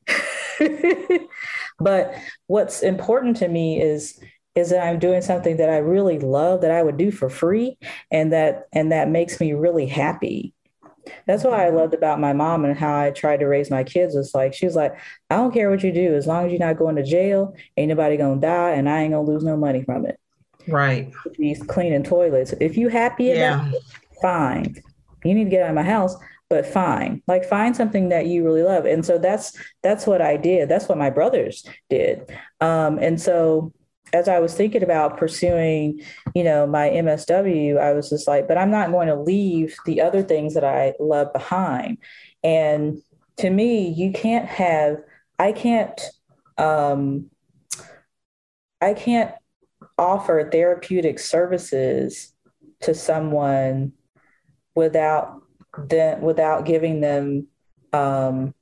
[1.80, 2.16] but
[2.48, 4.20] what's important to me is
[4.56, 7.78] is that I'm doing something that I really love that I would do for free
[8.12, 10.54] and that and that makes me really happy.
[11.28, 14.16] That's what I loved about my mom and how I tried to raise my kids.
[14.16, 14.98] It's like she was like,
[15.30, 17.90] I don't care what you do, as long as you're not going to jail, ain't
[17.90, 20.20] nobody gonna die, and I ain't gonna lose no money from it.
[20.68, 21.12] Right.
[21.36, 22.54] He's cleaning toilets.
[22.60, 23.62] If you happy yeah.
[23.62, 23.84] about it,
[24.22, 24.76] fine.
[25.24, 26.16] You need to get out of my house,
[26.50, 27.22] but fine.
[27.28, 28.86] Like find something that you really love.
[28.86, 30.70] And so that's that's what I did.
[30.70, 32.30] That's what my brothers did.
[32.62, 33.74] Um, and so
[34.14, 36.02] as I was thinking about pursuing,
[36.34, 40.02] you know, my MSW, I was just like, but I'm not going to leave the
[40.02, 41.98] other things that I love behind.
[42.44, 43.02] And
[43.38, 44.98] to me, you can't have,
[45.38, 46.00] I can't,
[46.58, 47.30] um,
[48.82, 49.34] I can't
[49.98, 52.34] offer therapeutic services
[52.82, 53.94] to someone
[54.76, 55.42] without
[55.78, 57.48] them, without giving them
[57.94, 58.54] um,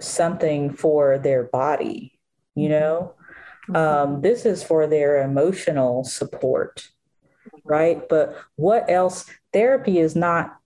[0.00, 2.18] something for their body,
[2.54, 3.14] you know?
[3.74, 6.88] Um, this is for their emotional support,
[7.64, 8.08] right?
[8.08, 9.26] But what else?
[9.52, 10.56] Therapy is not,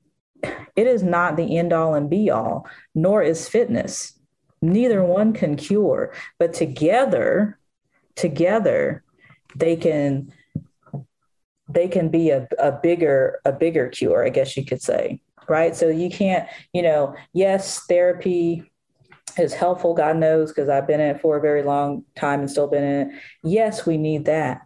[0.42, 4.18] it is not the end all and be all, nor is fitness.
[4.60, 7.58] Neither one can cure, but together,
[8.14, 9.02] together,
[9.54, 10.32] they can
[11.68, 15.74] they can be a, a bigger a bigger cure i guess you could say right
[15.76, 18.71] so you can't you know yes therapy
[19.38, 22.50] is helpful, God knows, because I've been in it for a very long time and
[22.50, 23.20] still been in it.
[23.42, 24.62] Yes, we need that.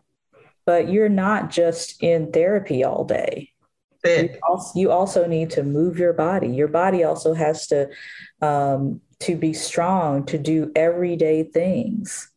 [0.65, 3.53] But you're not just in therapy all day.
[4.05, 6.49] You also, you also, need to move your body.
[6.49, 7.89] Your body also has to
[8.41, 12.31] um, to be strong to do everyday things,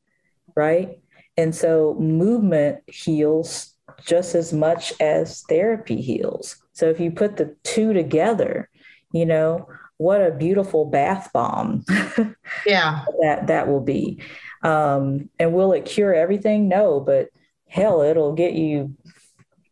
[0.56, 1.00] right?
[1.38, 3.76] And so movement heals
[4.06, 6.58] just as much as therapy heals.
[6.74, 8.70] So if you put the two together,
[9.12, 9.68] you know,
[10.00, 11.84] what a beautiful bath bomb
[12.66, 13.04] yeah.
[13.22, 14.22] that that will be.
[14.64, 16.70] Um, and will it cure everything?
[16.70, 17.30] No but
[17.68, 18.96] hell it'll get you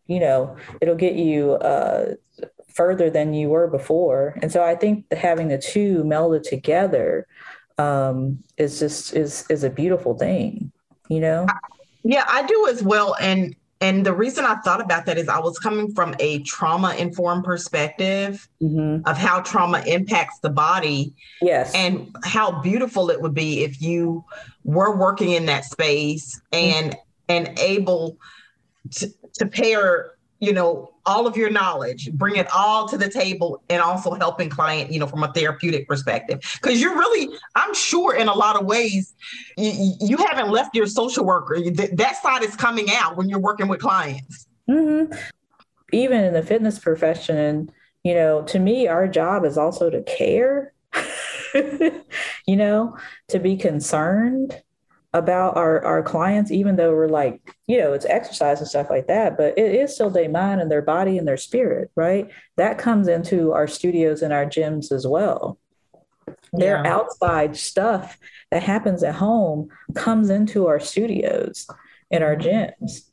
[0.06, 2.14] you know it'll get you uh,
[2.68, 4.38] further than you were before.
[4.42, 7.26] And so i think having the two melded together
[7.78, 10.72] um, is just is is a beautiful thing
[11.10, 11.48] you know?
[12.04, 13.16] Yeah i do as well.
[13.22, 16.96] And and the reason I thought about that is I was coming from a trauma
[16.96, 19.08] informed perspective mm-hmm.
[19.08, 21.14] of how trauma impacts the body.
[21.42, 21.74] Yes.
[21.76, 24.24] And how beautiful it would be if you
[24.64, 27.00] were working in that space and mm-hmm.
[27.30, 28.18] and able
[28.92, 33.64] to, to pair you know, all of your knowledge, bring it all to the table
[33.70, 36.40] and also helping client, you know, from a therapeutic perspective.
[36.62, 39.16] Because you're really, I'm sure in a lot of ways,
[39.58, 41.60] you, you haven't left your social worker.
[41.72, 44.48] That side is coming out when you're working with clients.
[44.70, 45.14] Mm-hmm.
[45.94, 47.72] Even in the fitness profession,
[48.04, 50.74] you know, to me, our job is also to care,
[51.56, 52.98] you know,
[53.30, 54.62] to be concerned
[55.18, 59.08] about our our clients even though we're like you know it's exercise and stuff like
[59.08, 62.30] that but it is still their mind and their body and their spirit right?
[62.56, 65.60] That comes into our studios and our gyms as well.
[66.54, 66.94] Their yeah.
[66.94, 68.18] outside stuff
[68.52, 71.68] that happens at home comes into our studios
[72.12, 73.10] and our gyms.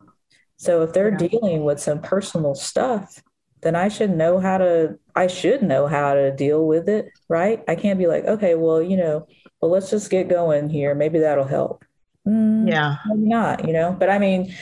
[0.56, 1.28] So if they're yeah.
[1.28, 3.22] dealing with some personal stuff
[3.62, 7.64] then i should know how to i should know how to deal with it right?
[7.66, 9.26] I can't be like okay well you know
[9.60, 10.94] well let's just get going here.
[10.94, 11.83] Maybe that'll help
[12.26, 12.96] Mm, yeah.
[13.06, 14.54] Maybe not, you know, but I mean,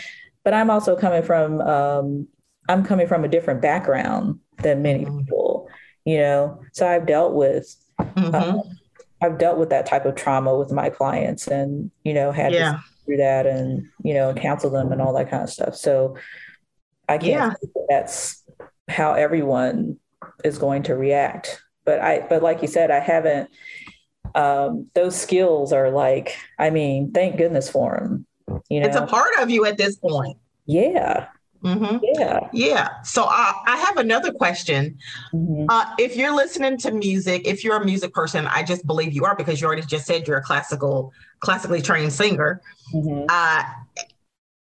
[0.44, 2.28] but I'm also coming from, um,
[2.68, 5.18] I'm coming from a different background than many mm-hmm.
[5.18, 5.68] people,
[6.04, 8.34] you know, so I've dealt with, mm-hmm.
[8.34, 8.62] um,
[9.22, 12.72] I've dealt with that type of trauma with my clients and, you know, had yeah.
[12.72, 15.76] to through that and, you know, counsel them and all that kind of stuff.
[15.76, 16.16] So
[17.08, 17.50] I can't yeah.
[17.50, 18.42] that that's
[18.88, 19.98] how everyone
[20.44, 21.62] is going to react.
[21.84, 23.50] But I, but like you said, I haven't,
[24.34, 28.26] um, those skills are like, I mean, thank goodness for them.
[28.68, 30.38] You know, it's a part of you at this point.
[30.66, 31.28] Yeah.
[31.64, 31.98] Mm-hmm.
[32.02, 32.48] Yeah.
[32.52, 33.02] Yeah.
[33.02, 34.98] So I, I have another question.
[35.32, 35.66] Mm-hmm.
[35.68, 39.24] Uh, if you're listening to music, if you're a music person, I just believe you
[39.24, 42.60] are because you already just said you're a classical, classically trained singer.
[42.92, 43.26] Mm-hmm.
[43.28, 43.62] Uh,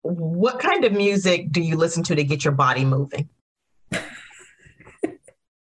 [0.03, 3.29] what kind of music do you listen to to get your body moving?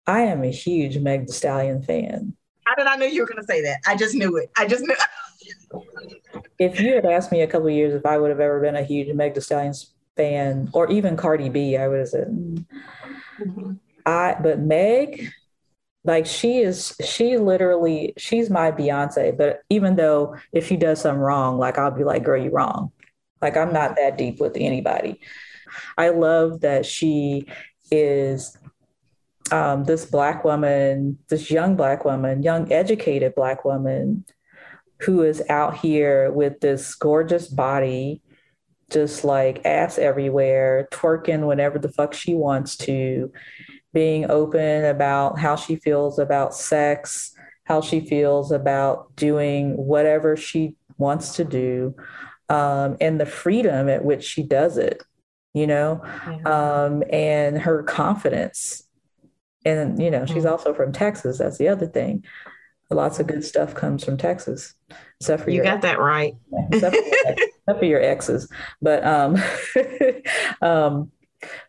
[0.07, 2.35] I am a huge Meg Thee Stallion fan.
[2.71, 3.81] How did I know you were going to say that?
[3.85, 4.49] I just knew it.
[4.57, 4.95] I just knew.
[6.59, 8.83] if you had asked me a couple years if I would have ever been a
[8.83, 13.73] huge Meg Thee Stallions fan, or even Cardi B, I would have said, mm-hmm.
[14.05, 14.37] I.
[14.41, 15.31] But Meg,
[16.05, 19.37] like she is, she literally, she's my Beyonce.
[19.37, 22.93] But even though if she does something wrong, like I'll be like, "Girl, you wrong."
[23.41, 25.19] Like I'm not that deep with anybody.
[25.97, 27.47] I love that she
[27.91, 28.57] is
[29.51, 34.25] um, this black woman, this young black woman, young educated black woman
[35.01, 38.21] who is out here with this gorgeous body,
[38.89, 43.31] just like ass everywhere, twerking whenever the fuck she wants to,
[43.93, 47.33] being open about how she feels about sex,
[47.65, 51.95] how she feels about doing whatever she wants to do,
[52.47, 55.03] um, and the freedom at which she does it,
[55.53, 56.83] you know, yeah.
[56.83, 58.87] um, and her confidence
[59.65, 60.51] and, you know, she's mm.
[60.51, 61.37] also from Texas.
[61.37, 62.25] That's the other thing.
[62.89, 64.73] Lots of good stuff comes from Texas,
[65.19, 66.33] except for you got that right.
[66.71, 68.49] except, for, except for your exes.
[68.81, 69.37] But, um,
[70.61, 71.11] um,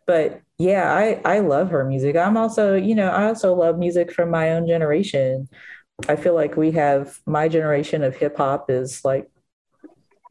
[0.06, 2.16] but yeah, I, I love her music.
[2.16, 5.48] I'm also, you know, I also love music from my own generation.
[6.08, 9.30] I feel like we have my generation of hip hop is like,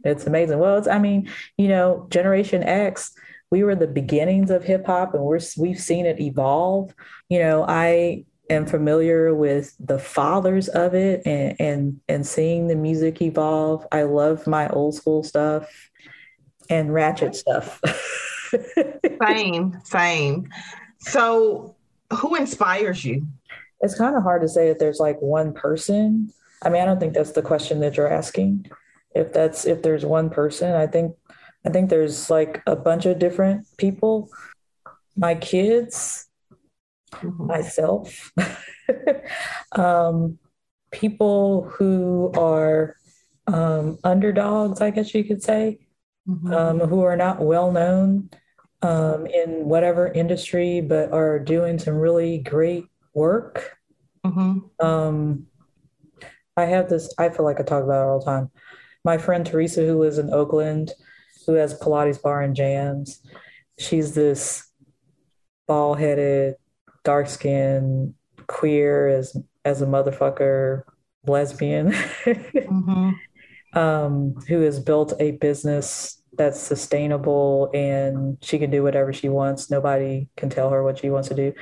[0.04, 0.60] it's amazing.
[0.60, 3.14] Well, it's, I mean, you know, Generation X,
[3.52, 6.96] we were the beginnings of hip hop and we're we've seen it evolve.
[7.30, 12.76] You know, I am familiar with the fathers of it and and and seeing the
[12.76, 13.86] music evolve.
[13.92, 15.70] I love my old school stuff
[16.70, 17.82] and ratchet stuff.
[19.28, 20.48] same, same.
[21.00, 21.76] So
[22.14, 23.28] who inspires you?
[23.82, 26.32] It's kind of hard to say that there's like one person.
[26.62, 28.70] I mean, I don't think that's the question that you're asking.
[29.14, 31.16] If that's if there's one person, I think
[31.66, 34.30] I think there's like a bunch of different people.
[35.16, 36.28] My kids,
[37.14, 37.48] mm-hmm.
[37.48, 38.32] myself,
[39.74, 40.40] um,
[40.92, 42.96] people who are
[43.48, 45.80] um, underdogs, I guess you could say,
[46.28, 46.54] mm-hmm.
[46.54, 48.30] um, who are not well known
[48.82, 53.78] um, in whatever industry, but are doing some really great work.
[54.26, 54.86] Mm-hmm.
[54.86, 55.48] Um,
[56.58, 58.52] I have this, I feel like I talk about it all the time.
[59.04, 60.92] My friend Teresa, who lives in Oakland,
[61.52, 63.22] who has Pilates bar and jams.
[63.78, 64.70] She's this
[65.68, 66.56] bald headed,
[67.04, 68.14] dark skinned,
[68.48, 70.84] queer as as a motherfucker
[71.28, 71.92] lesbian
[72.26, 73.10] mm-hmm.
[73.78, 79.70] um, who has built a business that's sustainable and she can do whatever she wants.
[79.70, 81.54] Nobody can tell her what she wants to do.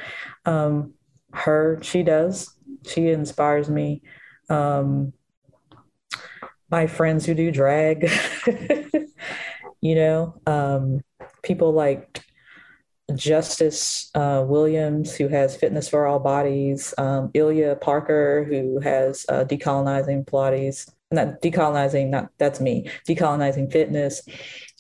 [0.46, 0.94] Um,
[1.34, 2.56] her, she does.
[2.88, 4.02] She inspires me.
[4.50, 5.14] Um,
[6.72, 8.02] my friends who do drag
[9.82, 11.02] you know, um,
[11.44, 12.24] people like
[13.16, 19.46] Justice uh, Williams, who has Fitness for All Bodies, um, Ilya Parker, who has uh,
[19.46, 24.22] Decolonizing Pilates, not decolonizing, not that's me, decolonizing fitness.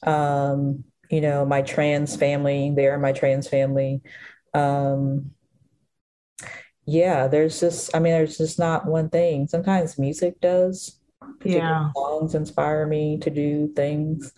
[0.03, 4.01] Um, you know, my trans family, they are my trans family.
[4.53, 5.31] Um,
[6.85, 9.47] yeah, there's just, I mean, there's just not one thing.
[9.47, 10.99] Sometimes music does.
[11.43, 11.91] Yeah.
[11.95, 14.33] Songs inspire me to do things.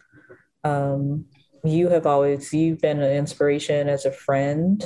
[0.63, 1.25] Um,
[1.63, 4.85] you have always, you've been an inspiration as a friend.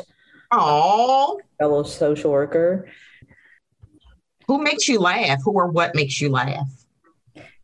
[0.51, 1.39] Oh.
[1.59, 2.89] Fellow social worker.
[4.47, 5.39] Who makes you laugh?
[5.43, 6.67] Who or what makes you laugh?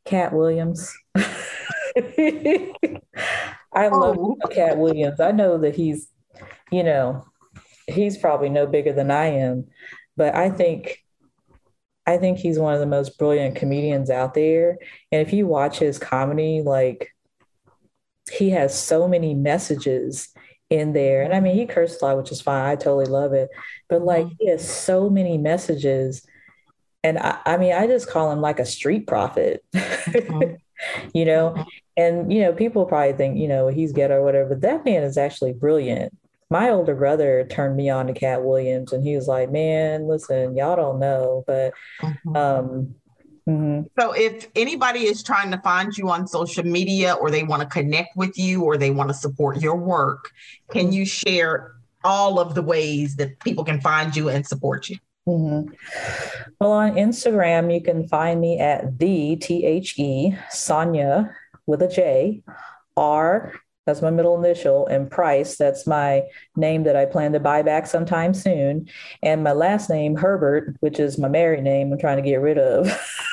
[0.06, 0.92] Katt Williams.
[3.74, 4.38] I love oh.
[4.50, 5.20] Katt Williams.
[5.20, 6.08] I know that he's,
[6.72, 7.26] you know,
[7.88, 9.68] he's probably no bigger than I am,
[10.18, 11.04] but I think
[12.08, 14.80] I think he's one of the most brilliant comedians out there.
[15.12, 17.11] And if you watch his comedy, like
[18.32, 20.30] he has so many messages
[20.70, 21.22] in there.
[21.22, 22.66] And I mean, he cursed a lot, which is fine.
[22.66, 23.50] I totally love it.
[23.90, 26.26] But like, he has so many messages.
[27.04, 30.56] And I, I mean, I just call him like a street prophet, mm-hmm.
[31.14, 31.52] you know?
[31.52, 31.62] Mm-hmm.
[31.98, 35.04] And, you know, people probably think, you know, he's ghetto or whatever, but that man
[35.04, 36.16] is actually brilliant
[36.50, 40.58] my older brother turned me on to Katt Williams, and he was like, "Man, listen,
[40.58, 42.36] y'all don't know, but." Mm-hmm.
[42.36, 42.96] Um,
[43.52, 43.82] mm-hmm.
[44.00, 47.68] So, if anybody is trying to find you on social media, or they want to
[47.68, 50.32] connect with you, or they want to support your work,
[50.72, 50.94] can mm-hmm.
[50.94, 51.74] you share
[52.04, 54.98] all of the ways that people can find you and support you?
[55.28, 55.74] Mm-hmm.
[56.60, 61.36] Well, on Instagram, you can find me at the T H E Sonya
[61.68, 62.44] with a J
[62.98, 63.54] R
[63.86, 66.24] that's my middle initial, and Price, that's my
[66.56, 68.88] name that I plan to buy back sometime soon.
[69.24, 72.60] And my last name, Herbert, which is my married name I'm trying to get rid
[72.60, 72.88] of.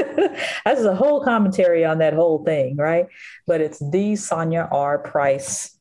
[0.64, 3.06] That's a whole commentary on that whole thing, right?
[3.46, 4.98] But it's the Sonya R.
[4.98, 5.78] Price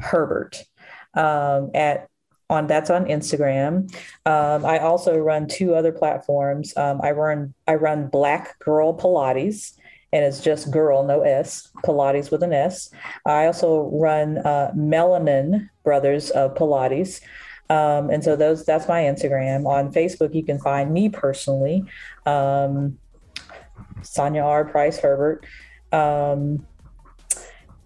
[0.00, 0.64] Herbert
[1.14, 2.08] um, at
[2.48, 3.94] on that's on Instagram.
[4.26, 6.76] Um, I also run two other platforms.
[6.76, 9.76] Um, I run I run Black Girl Pilates,
[10.12, 12.90] and it's just girl, no S, Pilates with an S.
[13.24, 17.20] I also run uh, Melanin Brothers of Pilates.
[17.70, 19.64] Um, and so those that's my Instagram.
[19.66, 21.84] On Facebook, you can find me personally,
[22.26, 22.98] um,
[24.02, 24.64] Sonya R.
[24.64, 25.44] Price Herbert.
[25.92, 26.66] Um,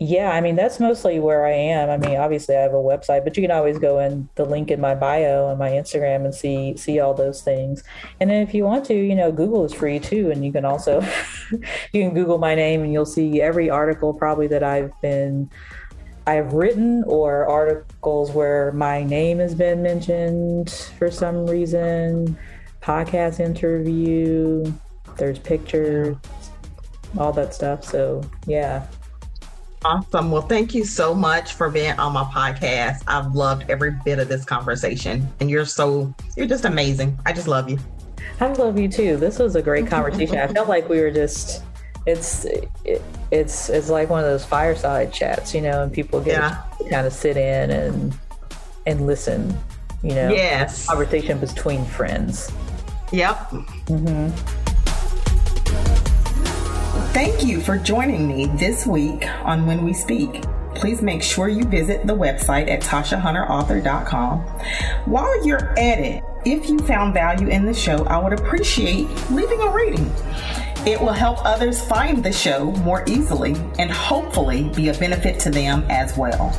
[0.01, 1.89] yeah, I mean that's mostly where I am.
[1.89, 4.71] I mean, obviously I have a website, but you can always go in the link
[4.71, 7.85] in my bio on my Instagram and see see all those things.
[8.21, 10.65] And then if you want to, you know, Google is free too, and you can
[10.65, 11.01] also
[11.93, 15.49] you can Google my name and you'll see every article probably that I've been
[16.27, 22.37] I've written or articles where my name has been mentioned for some reason,
[22.83, 24.73] podcast interview,
[25.17, 26.17] there's pictures,
[27.19, 27.85] all that stuff.
[27.85, 28.87] So yeah.
[29.85, 30.31] Awesome.
[30.31, 33.03] Well, thank you so much for being on my podcast.
[33.07, 37.19] I've loved every bit of this conversation, and you're so, you're just amazing.
[37.27, 37.79] I just love you.
[38.41, 39.19] I love you too.
[39.19, 40.39] This was a great conversation.
[40.39, 41.63] I felt like we were just,
[42.07, 46.41] it's, it, it's, it's like one of those fireside chats, you know, and people get
[46.41, 46.63] yeah.
[46.79, 48.19] to kind of sit in and,
[48.87, 49.55] and listen,
[50.03, 52.51] you know, yes, conversation between friends.
[53.13, 53.37] Yep.
[53.87, 54.64] Mm-hmm.
[57.15, 60.43] Thank you for joining me this week on When We Speak.
[60.75, 64.41] Please make sure you visit the website at TashaHunterAuthor.com.
[65.05, 69.61] While you're at it, if you found value in the show, I would appreciate leaving
[69.61, 70.13] a rating.
[70.85, 75.51] It will help others find the show more easily and hopefully be a benefit to
[75.51, 76.51] them as well.